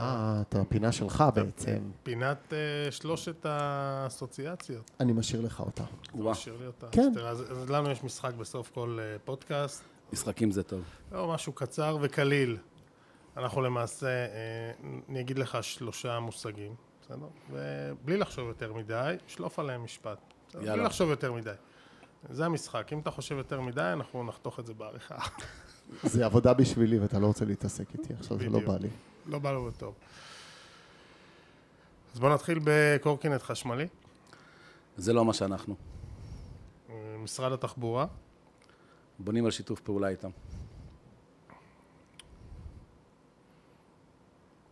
אה, 0.00 0.42
את 0.48 0.54
הפינה 0.54 0.92
שלך 0.92 1.24
בעצם. 1.34 1.78
פינת 2.02 2.52
אה, 2.52 2.90
שלושת 2.90 3.46
האסוציאציות. 3.46 4.90
אני 5.00 5.12
משאיר 5.12 5.40
לך 5.40 5.60
אותה. 5.60 5.84
וואו, 6.14 6.34
תשאיר 6.34 6.56
לי 6.60 6.66
אותה. 6.66 6.86
כן. 6.92 7.12
אז 7.18 7.40
אז 7.40 7.62
אז 7.62 7.70
לנו 7.70 7.90
יש 7.90 8.04
משחק 8.04 8.34
בסוף 8.34 8.70
כל 8.74 8.98
אה, 9.00 9.16
פודקאסט. 9.24 9.82
משחקים 10.12 10.50
זה 10.50 10.62
טוב. 10.62 10.82
לא, 11.12 11.32
משהו 11.34 11.52
קצר 11.52 11.98
וקליל. 12.00 12.56
אנחנו 13.38 13.62
למעשה, 13.62 14.06
אה, 14.06 14.26
אני 15.08 15.20
אגיד 15.20 15.38
לך 15.38 15.58
שלושה 15.64 16.20
מושגים, 16.20 16.74
בסדר? 17.02 17.26
ובלי 17.50 18.16
לחשוב 18.16 18.48
יותר 18.48 18.72
מדי, 18.72 19.16
שלוף 19.26 19.58
עליהם 19.58 19.84
משפט. 19.84 20.18
בסדר? 20.48 20.60
בלי 20.60 20.70
יאללה. 20.70 20.82
לחשוב 20.84 21.10
יותר 21.10 21.32
מדי. 21.32 21.52
זה 22.30 22.46
המשחק. 22.46 22.92
אם 22.92 22.98
אתה 22.98 23.10
חושב 23.10 23.36
יותר 23.36 23.60
מדי, 23.60 23.90
אנחנו 23.92 24.24
נחתוך 24.24 24.60
את 24.60 24.66
זה 24.66 24.74
בעריכה. 24.74 25.18
זה 26.02 26.24
עבודה 26.24 26.54
בשבילי 26.54 26.98
ואתה 26.98 27.18
לא 27.18 27.26
רוצה 27.26 27.44
להתעסק 27.44 27.92
איתי, 27.92 28.14
עכשיו 28.20 28.38
זה 28.38 28.48
לא. 28.48 28.60
בא 28.60 28.76
לי. 28.76 28.88
לא 29.26 29.38
בא 29.38 29.52
לו 29.52 29.64
בטוב. 29.64 29.94
אז 32.14 32.20
בואו 32.20 32.34
נתחיל 32.34 32.58
בקורקינט 32.64 33.42
חשמלי. 33.42 33.86
זה 34.96 35.12
לא 35.12 35.24
מה 35.24 35.32
שאנחנו. 35.32 35.74
אה, 36.90 36.94
משרד 37.18 37.52
התחבורה. 37.52 38.06
בונים 39.18 39.44
על 39.44 39.50
שיתוף 39.50 39.80
פעולה 39.80 40.08
איתם. 40.08 40.30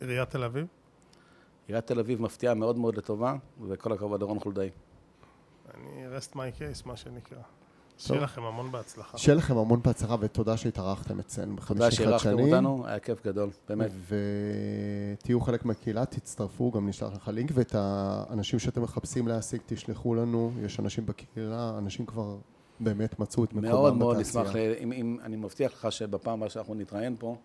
עיריית 0.01 0.31
תל 0.31 0.45
אביב. 0.45 0.67
עיריית 1.69 1.87
תל 1.87 1.99
אביב 1.99 2.23
מפתיעה 2.23 2.55
מאוד 2.55 2.79
מאוד 2.79 2.97
לטובה, 2.97 3.37
וכל 3.69 3.93
הכבוד 3.93 4.21
לרון 4.21 4.39
חולדאי. 4.39 4.71
אני 5.75 6.07
rest 6.19 6.33
my 6.35 6.37
case, 6.37 6.87
מה 6.87 6.97
שנקרא. 6.97 7.39
שיהיה 7.99 8.21
לכם 8.21 8.43
המון 8.43 8.73
בהצלחה. 8.73 9.19
שיהיה 9.19 9.39
לכם 9.39 9.57
המון 9.57 9.83
בהצלחה 9.83 10.17
ותודה 10.21 10.57
שהתארחתם 10.57 11.19
אצלנו 11.19 11.57
בחמישי 11.57 11.79
תודה 11.79 11.89
חדשני. 11.91 12.05
שאירחתם 12.05 12.41
אותנו, 12.41 12.87
היה 12.87 12.99
כיף 12.99 13.27
גדול, 13.27 13.49
באמת. 13.69 13.91
ותהיו 15.19 15.41
חלק 15.41 15.65
מהקהילה, 15.65 16.05
תצטרפו, 16.05 16.71
גם 16.71 16.89
נשלח 16.89 17.13
לך 17.15 17.29
לינק, 17.29 17.51
ואת 17.55 17.75
האנשים 17.75 18.59
שאתם 18.59 18.83
מחפשים 18.83 19.29
להשיג, 19.29 19.61
תשלחו 19.67 20.15
לנו, 20.15 20.53
יש 20.63 20.81
אנשים 20.81 21.07
בקהילה, 21.07 21.75
אנשים 21.79 22.07
כבר 22.07 22.37
באמת 22.81 23.19
מצאו 23.19 23.45
את 23.45 23.53
מקומם 23.53 23.63
בתעשייה. 23.69 23.81
מאוד 23.83 23.97
מאוד 23.97 24.17
נשמח, 24.17 24.57
אם, 24.57 25.19
אני 25.23 25.37
מבטיח 25.37 25.73
לך 25.73 25.93
שבפעם 25.93 26.39
הבאה 26.39 26.51
שאנחנו 26.51 26.75
נתראיין 26.75 27.17
פה, 27.19 27.37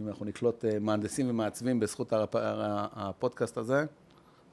אם 0.00 0.08
אנחנו 0.08 0.26
נקלוט 0.26 0.64
אה, 0.64 0.78
מהנדסים 0.78 1.30
ומעצבים 1.30 1.80
בזכות 1.80 2.12
הפודקאסט 2.92 3.56
הזה, 3.56 3.84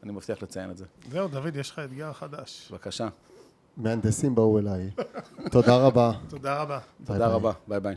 אני 0.03 0.11
מבטיח 0.11 0.43
לציין 0.43 0.71
את 0.71 0.77
זה. 0.77 0.85
זהו, 1.09 1.27
דוד, 1.27 1.55
יש 1.55 1.71
לך 1.71 1.79
אתגר 1.79 2.13
חדש. 2.13 2.71
בבקשה. 2.71 3.07
מהנדסים 3.77 4.35
באו 4.35 4.59
אליי. 4.59 4.89
תודה 5.51 5.77
רבה. 5.77 6.11
תודה 6.29 6.61
רבה. 6.61 6.79
תודה. 7.05 7.27
רבה, 7.27 7.51
ביי 7.67 7.79
ביי. 7.79 7.95